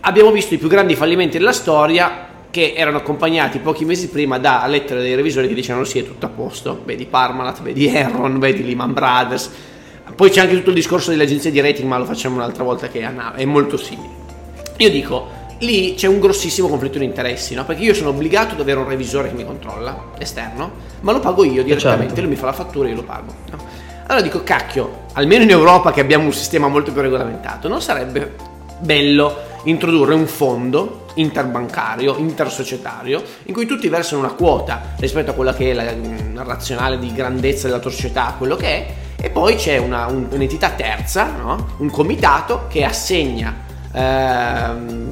Abbiamo 0.01 0.31
visto 0.31 0.53
i 0.53 0.57
più 0.57 0.67
grandi 0.67 0.95
fallimenti 0.95 1.39
della 1.39 1.51
storia 1.51 2.33
che 2.55 2.73
erano 2.73 2.95
accompagnati 2.95 3.59
pochi 3.59 3.83
mesi 3.83 4.07
prima 4.07 4.37
da 4.37 4.65
lettere 4.65 5.01
dei 5.01 5.13
revisori 5.13 5.49
che 5.49 5.53
dicevano 5.53 5.83
sì 5.83 5.99
è 5.99 6.05
tutto 6.05 6.25
a 6.25 6.29
posto, 6.29 6.83
vedi 6.85 7.05
Parmalat, 7.05 7.61
vedi 7.61 7.85
Enron, 7.93 8.39
vedi 8.39 8.63
Lehman 8.63 8.93
Brothers, 8.93 9.51
poi 10.15 10.29
c'è 10.29 10.39
anche 10.39 10.55
tutto 10.55 10.69
il 10.69 10.75
discorso 10.75 11.09
delle 11.09 11.23
agenzie 11.23 11.51
di 11.51 11.59
rating 11.59 11.85
ma 11.85 11.97
lo 11.97 12.05
facciamo 12.05 12.35
un'altra 12.35 12.63
volta 12.63 12.87
che 12.87 13.05
è 13.35 13.43
molto 13.43 13.75
simile. 13.75 14.07
Io 14.77 14.89
dico, 14.89 15.27
lì 15.59 15.95
c'è 15.95 16.07
un 16.07 16.21
grossissimo 16.21 16.69
conflitto 16.69 16.97
di 16.97 17.03
interessi, 17.03 17.55
no? 17.55 17.65
perché 17.65 17.83
io 17.83 17.93
sono 17.93 18.11
obbligato 18.11 18.53
ad 18.53 18.61
avere 18.61 18.79
un 18.79 18.87
revisore 18.87 19.27
che 19.27 19.35
mi 19.35 19.43
controlla, 19.43 20.11
esterno, 20.17 20.71
ma 21.01 21.11
lo 21.11 21.19
pago 21.19 21.43
io 21.43 21.61
direttamente, 21.61 22.05
certo. 22.05 22.21
lui 22.21 22.29
mi 22.29 22.37
fa 22.37 22.45
la 22.45 22.53
fattura 22.53 22.87
e 22.87 22.91
io 22.91 22.95
lo 22.95 23.03
pago. 23.03 23.33
No? 23.51 23.57
Allora 24.07 24.23
dico, 24.23 24.43
cacchio, 24.43 25.07
almeno 25.11 25.43
in 25.43 25.49
Europa 25.49 25.91
che 25.91 25.99
abbiamo 25.99 26.23
un 26.23 26.33
sistema 26.33 26.69
molto 26.69 26.93
più 26.93 27.01
regolamentato, 27.01 27.67
non 27.67 27.81
sarebbe 27.81 28.33
bello 28.79 29.54
introdurre 29.65 30.13
un 30.13 30.27
fondo 30.27 31.05
interbancario, 31.15 32.17
intersocietario, 32.17 33.21
in 33.43 33.53
cui 33.53 33.65
tutti 33.65 33.87
versano 33.87 34.21
una 34.21 34.33
quota 34.33 34.93
rispetto 34.97 35.31
a 35.31 35.33
quella 35.33 35.53
che 35.53 35.71
è 35.71 35.73
la, 35.73 35.93
la 36.33 36.43
razionale 36.43 36.99
di 36.99 37.13
grandezza 37.13 37.67
della 37.67 37.79
tua 37.79 37.91
società, 37.91 38.35
quello 38.37 38.55
che 38.55 38.67
è, 38.67 38.93
e 39.21 39.29
poi 39.29 39.55
c'è 39.55 39.77
una, 39.77 40.07
un, 40.07 40.27
un'entità 40.29 40.71
terza, 40.71 41.31
no? 41.31 41.69
un 41.77 41.89
comitato 41.89 42.65
che 42.67 42.83
assegna 42.83 43.55
ehm, 43.91 45.09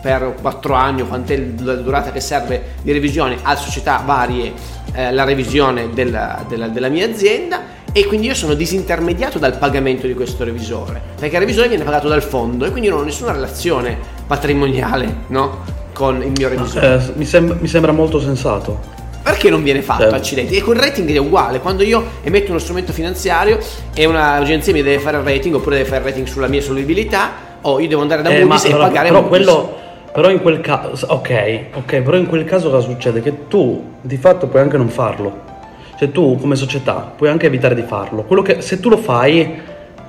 per 0.00 0.34
4 0.40 0.74
anni 0.74 1.02
o 1.02 1.06
quant'è 1.06 1.52
la 1.58 1.74
durata 1.76 2.10
che 2.10 2.20
serve 2.20 2.74
di 2.82 2.92
revisione 2.92 3.38
a 3.42 3.56
società 3.56 4.02
varie 4.04 4.52
eh, 4.92 5.12
la 5.12 5.24
revisione 5.24 5.90
della, 5.90 6.44
della, 6.46 6.68
della 6.68 6.88
mia 6.88 7.06
azienda 7.06 7.82
e 7.96 8.06
quindi 8.06 8.26
io 8.26 8.34
sono 8.34 8.54
disintermediato 8.54 9.38
dal 9.38 9.56
pagamento 9.56 10.08
di 10.08 10.14
questo 10.14 10.42
revisore, 10.42 11.00
perché 11.16 11.36
il 11.36 11.40
revisore 11.40 11.68
viene 11.68 11.84
pagato 11.84 12.08
dal 12.08 12.24
fondo 12.24 12.64
e 12.64 12.70
quindi 12.70 12.88
io 12.88 12.94
non 12.94 13.02
ho 13.02 13.06
nessuna 13.06 13.30
relazione 13.30 13.96
patrimoniale 14.26 15.18
no? 15.28 15.58
con 15.92 16.20
il 16.20 16.32
mio 16.36 16.48
revisore. 16.48 16.96
Eh, 16.96 17.12
mi, 17.14 17.24
sem- 17.24 17.56
mi, 17.60 17.68
sembra 17.68 17.92
molto 17.92 18.18
sensato. 18.18 18.92
Perché 19.22 19.48
non 19.48 19.62
viene 19.62 19.80
fatto, 19.80 20.02
certo. 20.02 20.16
accidenti? 20.16 20.56
E 20.56 20.60
con 20.60 20.74
il 20.74 20.82
rating 20.82 21.08
è 21.08 21.18
uguale, 21.18 21.60
quando 21.60 21.84
io 21.84 22.04
emetto 22.24 22.50
uno 22.50 22.58
strumento 22.58 22.92
finanziario 22.92 23.60
e 23.94 24.04
un'agenzia 24.06 24.72
mi 24.72 24.82
deve 24.82 24.98
fare 24.98 25.18
il 25.18 25.22
rating 25.22 25.54
oppure 25.54 25.76
deve 25.76 25.88
fare 25.88 26.00
il 26.00 26.08
rating 26.08 26.26
sulla 26.26 26.48
mia 26.48 26.60
solvibilità, 26.60 27.30
o 27.60 27.78
io 27.78 27.86
devo 27.86 28.02
andare 28.02 28.22
da 28.22 28.30
eh, 28.30 28.44
Moody's 28.44 28.64
e 28.64 28.68
allora, 28.72 28.86
pagare 28.88 29.08
però 29.10 29.20
Moody's. 29.20 29.44
Quello, 29.46 29.76
però 30.12 30.30
in 30.30 30.42
quel 30.42 30.60
caso, 30.60 31.06
ok, 31.06 31.60
ok, 31.74 32.00
però 32.00 32.16
in 32.16 32.26
quel 32.26 32.44
caso 32.44 32.70
cosa 32.70 32.88
succede? 32.88 33.22
Che 33.22 33.46
tu 33.46 33.92
di 34.00 34.16
fatto 34.16 34.48
puoi 34.48 34.62
anche 34.62 34.76
non 34.76 34.88
farlo. 34.88 35.52
Cioè 35.96 36.10
tu 36.10 36.36
come 36.40 36.56
società 36.56 37.12
puoi 37.16 37.28
anche 37.28 37.46
evitare 37.46 37.74
di 37.74 37.82
farlo. 37.82 38.22
Quello 38.22 38.42
che 38.42 38.60
se 38.60 38.80
tu 38.80 38.88
lo 38.88 38.96
fai 38.96 39.60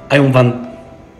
hai 0.07 0.19
un 0.19 0.31
van- 0.31 0.73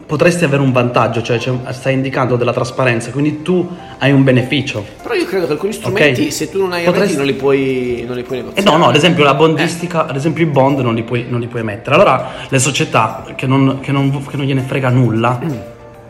potresti 0.05 0.43
avere 0.43 0.61
un 0.61 0.71
vantaggio, 0.71 1.21
cioè, 1.21 1.39
cioè, 1.39 1.55
stai 1.69 1.93
indicando 1.93 2.35
della 2.35 2.53
trasparenza, 2.53 3.09
quindi 3.11 3.41
tu 3.41 3.67
hai 3.97 4.11
un 4.11 4.23
beneficio. 4.23 4.85
Però 5.01 5.15
io 5.15 5.25
credo 5.25 5.47
che 5.47 5.53
alcuni 5.53 5.73
strumenti, 5.73 6.21
okay. 6.21 6.31
se 6.31 6.49
tu 6.49 6.59
non 6.59 6.73
hai 6.73 6.83
Potresti... 6.83 7.15
non 7.15 7.25
li 7.25 7.33
puoi, 7.33 8.03
non 8.07 8.15
li 8.15 8.23
puoi 8.23 8.39
negoziare. 8.39 8.67
Eh 8.67 8.71
no, 8.71 8.77
no, 8.77 8.87
ad 8.87 8.95
esempio 8.95 9.23
la 9.23 9.33
bondistica, 9.33 10.05
eh. 10.05 10.09
ad 10.09 10.15
esempio 10.15 10.43
i 10.43 10.47
bond 10.47 10.79
non 10.79 10.93
li 10.93 11.03
puoi, 11.03 11.25
non 11.27 11.39
li 11.39 11.47
puoi 11.47 11.63
mettere. 11.63 11.95
Allora 11.95 12.29
le 12.47 12.59
società 12.59 13.23
che 13.35 13.47
non, 13.47 13.79
che 13.81 13.91
non, 13.91 14.25
che 14.25 14.37
non 14.37 14.45
gliene 14.45 14.61
frega 14.61 14.89
nulla 14.89 15.39
mm. 15.43 15.49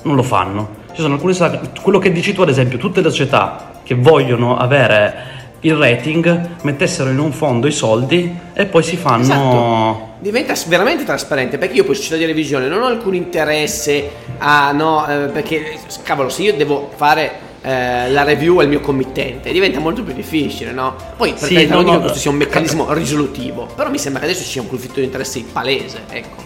non 0.03 0.15
lo 0.15 0.23
fanno. 0.23 0.83
Ci 0.93 1.01
sono 1.01 1.15
alcune 1.15 1.33
quello 1.81 1.99
che 1.99 2.11
dici 2.11 2.33
tu, 2.33 2.41
ad 2.41 2.49
esempio, 2.49 2.77
tutte 2.77 3.01
le 3.01 3.09
società 3.09 3.73
che 3.83 3.95
vogliono 3.95 4.57
avere 4.57 5.33
il 5.61 5.75
rating, 5.75 6.55
mettessero 6.61 7.09
in 7.09 7.19
un 7.19 7.31
fondo 7.31 7.67
i 7.67 7.71
soldi 7.71 8.37
e 8.53 8.65
poi 8.65 8.83
si 8.83 8.97
fanno... 8.97 9.21
Esatto. 9.21 10.13
Diventa 10.19 10.53
veramente 10.67 11.03
trasparente 11.03 11.57
perché 11.57 11.75
io 11.75 11.83
poi 11.83 11.95
società 11.95 12.17
di 12.17 12.25
revisione 12.25 12.67
non 12.67 12.81
ho 12.81 12.85
alcun 12.85 13.15
interesse 13.15 14.09
a 14.37 14.71
no, 14.71 15.07
eh, 15.07 15.27
perché 15.27 15.77
cavolo 16.03 16.29
se 16.29 16.43
io 16.43 16.53
devo 16.55 16.91
fare 16.95 17.43
eh, 17.61 18.11
la 18.11 18.23
review 18.23 18.59
al 18.59 18.67
mio 18.67 18.79
committente 18.79 19.51
diventa 19.51 19.79
molto 19.79 20.03
più 20.03 20.13
difficile, 20.13 20.71
no? 20.71 20.95
Poi 21.17 21.31
per 21.33 21.47
sì, 21.47 21.55
carità 21.55 21.73
non 21.73 21.83
dico 21.83 21.95
che 21.95 22.01
questo 22.01 22.19
sia 22.19 22.31
un 22.31 22.37
meccanismo 22.37 22.93
risolutivo, 22.93 23.67
però 23.75 23.89
mi 23.89 23.97
sembra 23.97 24.21
che 24.21 24.27
adesso 24.27 24.43
ci 24.43 24.51
sia 24.51 24.61
un 24.61 24.67
conflitto 24.67 24.99
di 24.99 25.05
interessi 25.05 25.45
palese, 25.51 26.01
ecco. 26.09 26.43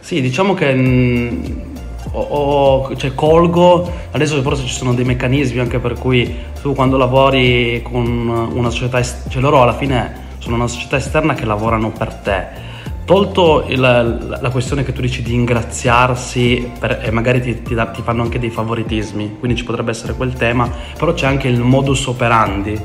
Sì, 0.00 0.20
diciamo 0.20 0.54
che 0.54 0.72
mh, 0.72 1.71
mm, 2.12 2.14
o, 2.14 2.94
cioè, 2.96 3.14
colgo, 3.14 3.90
adesso 4.10 4.40
forse 4.42 4.66
ci 4.66 4.74
sono 4.74 4.94
dei 4.94 5.04
meccanismi 5.04 5.58
anche 5.58 5.78
per 5.78 5.98
cui 5.98 6.34
tu 6.60 6.74
quando 6.74 6.96
lavori 6.96 7.80
con 7.82 8.50
una 8.52 8.70
società, 8.70 8.98
est- 8.98 9.28
cioè 9.28 9.40
loro 9.40 9.62
alla 9.62 9.74
fine 9.74 10.30
sono 10.38 10.56
una 10.56 10.66
società 10.66 10.96
esterna 10.96 11.34
che 11.34 11.44
lavorano 11.44 11.90
per 11.90 12.14
te. 12.14 12.70
Tolto 13.04 13.64
il, 13.66 13.80
la 13.80 14.50
questione 14.50 14.84
che 14.84 14.92
tu 14.92 15.00
dici 15.00 15.22
di 15.22 15.34
ingraziarsi 15.34 16.70
per, 16.78 17.00
e 17.02 17.10
magari 17.10 17.40
ti, 17.40 17.62
ti, 17.62 17.74
ti, 17.74 18.02
fanno 18.02 18.22
anche 18.22 18.38
dei 18.38 18.50
favoritismi, 18.50 19.36
quindi 19.38 19.56
ci 19.56 19.64
potrebbe 19.64 19.90
essere 19.90 20.14
quel 20.14 20.34
tema, 20.34 20.70
però 20.96 21.12
c'è 21.12 21.26
anche 21.26 21.48
il 21.48 21.60
modus 21.60 22.06
operandi 22.06 22.80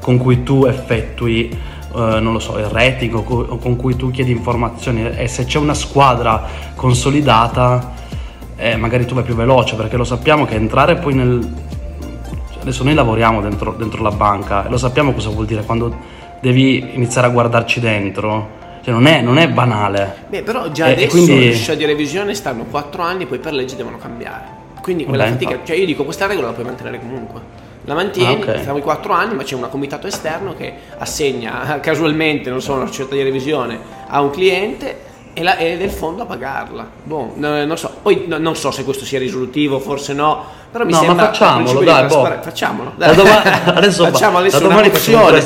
con 0.00 0.16
cui 0.16 0.42
tu 0.42 0.64
effettui, 0.64 1.50
eh, 1.50 1.58
non 1.92 2.32
lo 2.32 2.38
so, 2.38 2.56
il 2.58 2.64
rating 2.64 3.14
o, 3.14 3.22
co- 3.22 3.46
o 3.46 3.58
con 3.58 3.76
cui 3.76 3.94
tu 3.94 4.10
chiedi 4.10 4.30
informazioni 4.30 5.06
e 5.06 5.28
se 5.28 5.44
c'è 5.44 5.58
una 5.58 5.74
squadra 5.74 6.46
consolidata 6.74 7.92
eh, 8.58 8.76
magari 8.76 9.06
tu 9.06 9.14
vai 9.14 9.22
più 9.22 9.34
veloce 9.34 9.76
perché 9.76 9.96
lo 9.96 10.04
sappiamo 10.04 10.44
che 10.44 10.56
entrare 10.56 10.96
poi 10.96 11.14
nel... 11.14 11.66
Adesso 12.60 12.82
noi 12.82 12.94
lavoriamo 12.94 13.40
dentro, 13.40 13.72
dentro 13.72 14.02
la 14.02 14.10
banca 14.10 14.66
e 14.66 14.68
lo 14.68 14.76
sappiamo 14.76 15.12
cosa 15.12 15.30
vuol 15.30 15.46
dire 15.46 15.62
quando 15.62 15.96
devi 16.40 16.94
iniziare 16.94 17.28
a 17.28 17.30
guardarci 17.30 17.78
dentro. 17.78 18.56
Cioè 18.82 18.92
non, 18.92 19.06
è, 19.06 19.20
non 19.20 19.38
è 19.38 19.48
banale. 19.48 20.24
Beh, 20.28 20.42
però 20.42 20.70
già 20.70 20.88
e, 20.88 20.92
adesso 20.92 21.08
quindi... 21.08 21.46
le 21.46 21.52
società 21.52 21.74
di 21.74 21.84
revisione 21.84 22.34
stanno 22.34 22.64
4 22.64 23.02
anni, 23.02 23.26
poi 23.26 23.38
per 23.38 23.52
legge 23.52 23.76
devono 23.76 23.96
cambiare. 23.96 24.56
Quindi 24.82 25.04
quella 25.04 25.24
Beh, 25.24 25.30
fatica, 25.30 25.58
cioè 25.64 25.76
io 25.76 25.86
dico 25.86 26.04
questa 26.04 26.26
regola 26.26 26.48
la 26.48 26.52
puoi 26.52 26.66
mantenere 26.66 26.98
comunque. 26.98 27.66
La 27.84 27.94
mantieni, 27.94 28.34
ah, 28.34 28.36
okay. 28.36 28.62
siamo 28.62 28.78
i 28.78 28.82
4 28.82 29.12
anni, 29.12 29.34
ma 29.34 29.44
c'è 29.44 29.54
un 29.54 29.66
comitato 29.70 30.06
esterno 30.06 30.54
che 30.54 30.72
assegna 30.98 31.78
casualmente, 31.80 32.50
non 32.50 32.60
so, 32.60 32.74
una 32.74 32.86
società 32.86 33.14
di 33.14 33.22
revisione 33.22 33.78
a 34.08 34.20
un 34.20 34.30
cliente 34.30 35.06
e, 35.38 35.42
la, 35.42 35.56
e 35.56 35.76
del 35.76 35.90
fondo 35.90 36.22
a 36.22 36.26
pagarla. 36.26 36.86
Boh, 37.04 37.32
no, 37.36 37.64
non 37.64 37.78
so. 37.78 37.90
Poi 38.02 38.24
no, 38.26 38.38
non 38.38 38.56
so 38.56 38.70
se 38.70 38.84
questo 38.84 39.04
sia 39.04 39.18
risolutivo, 39.18 39.78
forse 39.78 40.12
no. 40.12 40.44
Però 40.70 40.84
mi 40.84 40.92
no, 40.92 40.98
sembra 40.98 41.14
ma 41.14 41.24
facciamolo, 41.26 41.80
dai, 41.80 42.06
boh. 42.06 42.38
facciamolo. 42.42 42.92
Dai. 42.96 43.14
Doma- 43.14 43.74
adesso 43.74 44.04
facciamo 44.04 44.38
adesso 44.38 44.66
una 44.66 44.82
mozione, 44.82 45.40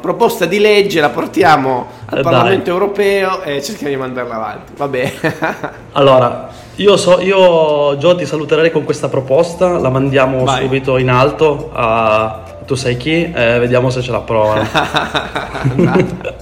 proposta 0.00 0.46
di 0.46 0.58
legge, 0.58 1.00
la 1.00 1.10
portiamo 1.10 1.86
al 2.06 2.18
eh, 2.18 2.22
Parlamento 2.22 2.64
dai. 2.64 2.72
europeo 2.72 3.42
e 3.42 3.62
cerchiamo 3.62 3.92
di 3.92 3.98
mandarla 3.98 4.34
avanti. 4.34 4.72
Vabbè. 4.76 5.12
allora, 5.92 6.48
io, 6.76 6.96
so, 6.96 7.20
io 7.20 7.96
Gio 7.98 8.16
ti 8.16 8.26
saluterei 8.26 8.72
con 8.72 8.84
questa 8.84 9.08
proposta, 9.08 9.78
la 9.78 9.90
mandiamo 9.90 10.42
Vai. 10.42 10.62
subito 10.62 10.96
in 10.96 11.10
alto 11.10 11.70
a 11.72 12.43
tu 12.66 12.74
sai 12.74 12.96
chi, 12.96 13.30
eh, 13.30 13.58
vediamo 13.58 13.90
se 13.90 14.02
ce 14.02 14.10
la 14.10 14.20
provano. 14.20 14.66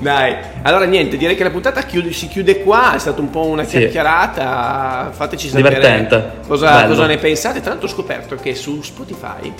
Dai. 0.00 0.36
allora 0.62 0.84
niente, 0.84 1.16
direi 1.16 1.34
che 1.36 1.42
la 1.42 1.50
puntata 1.50 1.82
chiude, 1.82 2.12
si 2.12 2.28
chiude 2.28 2.62
qua, 2.62 2.94
è 2.94 2.98
stata 2.98 3.20
un 3.20 3.30
po' 3.30 3.46
una 3.46 3.64
chiacchierata, 3.64 5.10
fateci 5.12 5.48
sapere 5.48 5.74
Divertente. 5.74 6.32
Cosa, 6.46 6.86
cosa 6.86 7.06
ne 7.06 7.18
pensate. 7.18 7.60
Tra 7.60 7.70
l'altro 7.70 7.88
ho 7.88 7.90
scoperto 7.90 8.36
che 8.36 8.54
su 8.54 8.80
Spotify 8.82 9.52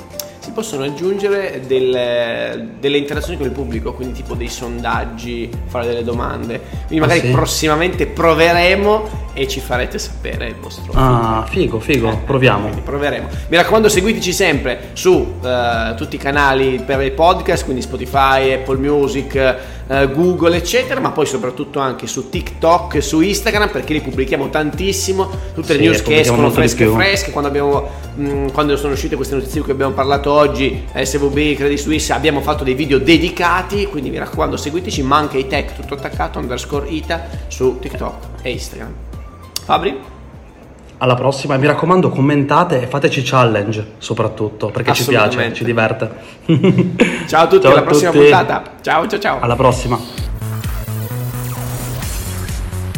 possono 0.58 0.82
aggiungere 0.82 1.62
delle, 1.68 2.70
delle, 2.80 2.98
interazioni 2.98 3.38
con 3.38 3.46
il 3.46 3.52
pubblico, 3.52 3.92
quindi 3.92 4.14
tipo 4.14 4.34
dei 4.34 4.48
sondaggi, 4.48 5.48
fare 5.66 5.86
delle 5.86 6.02
domande. 6.02 6.60
Quindi 6.88 6.98
magari 6.98 7.20
ah, 7.20 7.22
sì? 7.26 7.30
prossimamente 7.30 8.06
proveremo 8.08 9.26
e 9.34 9.46
ci 9.46 9.60
farete 9.60 10.00
sapere 10.00 10.48
il 10.48 10.56
vostro. 10.56 10.90
Ah, 10.96 11.46
figo, 11.48 11.78
figo, 11.78 12.10
eh, 12.10 12.16
proviamo. 12.26 12.70
proveremo. 12.82 13.28
Mi 13.50 13.56
raccomando, 13.56 13.88
seguiteci 13.88 14.32
sempre 14.32 14.90
su 14.94 15.12
uh, 15.12 15.94
tutti 15.94 16.16
i 16.16 16.18
canali 16.18 16.82
per 16.84 17.02
i 17.02 17.12
podcast, 17.12 17.62
quindi 17.62 17.80
Spotify, 17.80 18.54
Apple 18.54 18.78
Music 18.78 19.56
eh, 19.88 20.10
Google, 20.12 20.56
eccetera, 20.56 21.00
ma 21.00 21.10
poi 21.10 21.26
soprattutto 21.26 21.78
anche 21.78 22.06
su 22.06 22.28
TikTok, 22.28 23.02
su 23.02 23.20
Instagram, 23.20 23.70
perché 23.70 23.94
li 23.94 24.00
pubblichiamo 24.00 24.50
tantissimo, 24.50 25.28
tutte 25.54 25.72
le 25.72 25.78
Sì, 25.78 25.84
news 25.84 26.02
che 26.02 26.20
escono 26.20 26.50
fresche 26.50 26.86
fresche, 26.86 27.30
quando, 27.30 27.48
abbiamo, 27.48 27.88
mh, 28.14 28.52
quando 28.52 28.76
sono 28.76 28.92
uscite 28.92 29.16
queste 29.16 29.34
notizie 29.34 29.56
di 29.58 29.62
cui 29.64 29.72
abbiamo 29.72 29.94
parlato 29.94 30.30
oggi, 30.30 30.84
SVB, 30.94 31.56
Credit 31.56 31.78
Suisse, 31.78 32.12
abbiamo 32.12 32.40
fatto 32.40 32.64
dei 32.64 32.74
video 32.74 32.98
dedicati, 32.98 33.86
quindi 33.86 34.10
mi 34.10 34.18
raccomando 34.18 34.56
seguiteci, 34.56 35.02
ma 35.02 35.16
anche 35.16 35.38
i 35.38 35.46
tech 35.46 35.74
tutto 35.74 35.94
attaccato, 35.94 36.38
underscore 36.38 36.88
ita, 36.88 37.26
su 37.48 37.78
TikTok 37.80 38.26
e 38.42 38.50
Instagram. 38.50 38.92
Fabri? 39.64 40.16
Alla 41.00 41.14
prossima 41.14 41.54
e 41.54 41.58
mi 41.58 41.66
raccomando 41.66 42.10
commentate 42.10 42.82
e 42.82 42.86
fateci 42.88 43.22
challenge 43.22 43.92
soprattutto 43.98 44.70
perché 44.70 44.92
ci 44.94 45.04
piace, 45.04 45.52
ci 45.52 45.64
diverte. 45.64 46.10
Ciao 47.28 47.44
a 47.44 47.46
tutti, 47.46 47.62
Ciao 47.62 47.70
a 47.70 47.74
alla 47.76 47.82
prossima 47.82 48.10
tutti. 48.10 48.22
puntata. 48.24 48.62
Ciao 48.80 49.06
ciao 49.06 49.18
ciao. 49.20 49.38
Alla 49.40 49.54
prossima. 49.54 49.98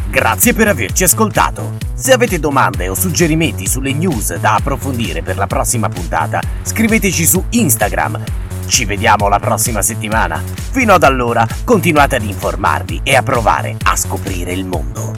Grazie 0.08 0.54
per 0.54 0.68
averci 0.68 1.04
ascoltato. 1.04 1.72
Se 1.92 2.12
avete 2.12 2.40
domande 2.40 2.88
o 2.88 2.94
suggerimenti 2.94 3.66
sulle 3.66 3.92
news 3.92 4.34
da 4.36 4.54
approfondire 4.54 5.20
per 5.20 5.36
la 5.36 5.46
prossima 5.46 5.90
puntata, 5.90 6.40
scriveteci 6.62 7.26
su 7.26 7.44
Instagram. 7.50 8.22
Ci 8.66 8.86
vediamo 8.86 9.28
la 9.28 9.38
prossima 9.38 9.82
settimana. 9.82 10.42
Fino 10.70 10.94
ad 10.94 11.02
allora, 11.02 11.46
continuate 11.64 12.16
ad 12.16 12.24
informarvi 12.24 13.02
e 13.04 13.14
a 13.14 13.22
provare 13.22 13.76
a 13.84 13.94
scoprire 13.94 14.52
il 14.52 14.64
mondo. 14.64 15.12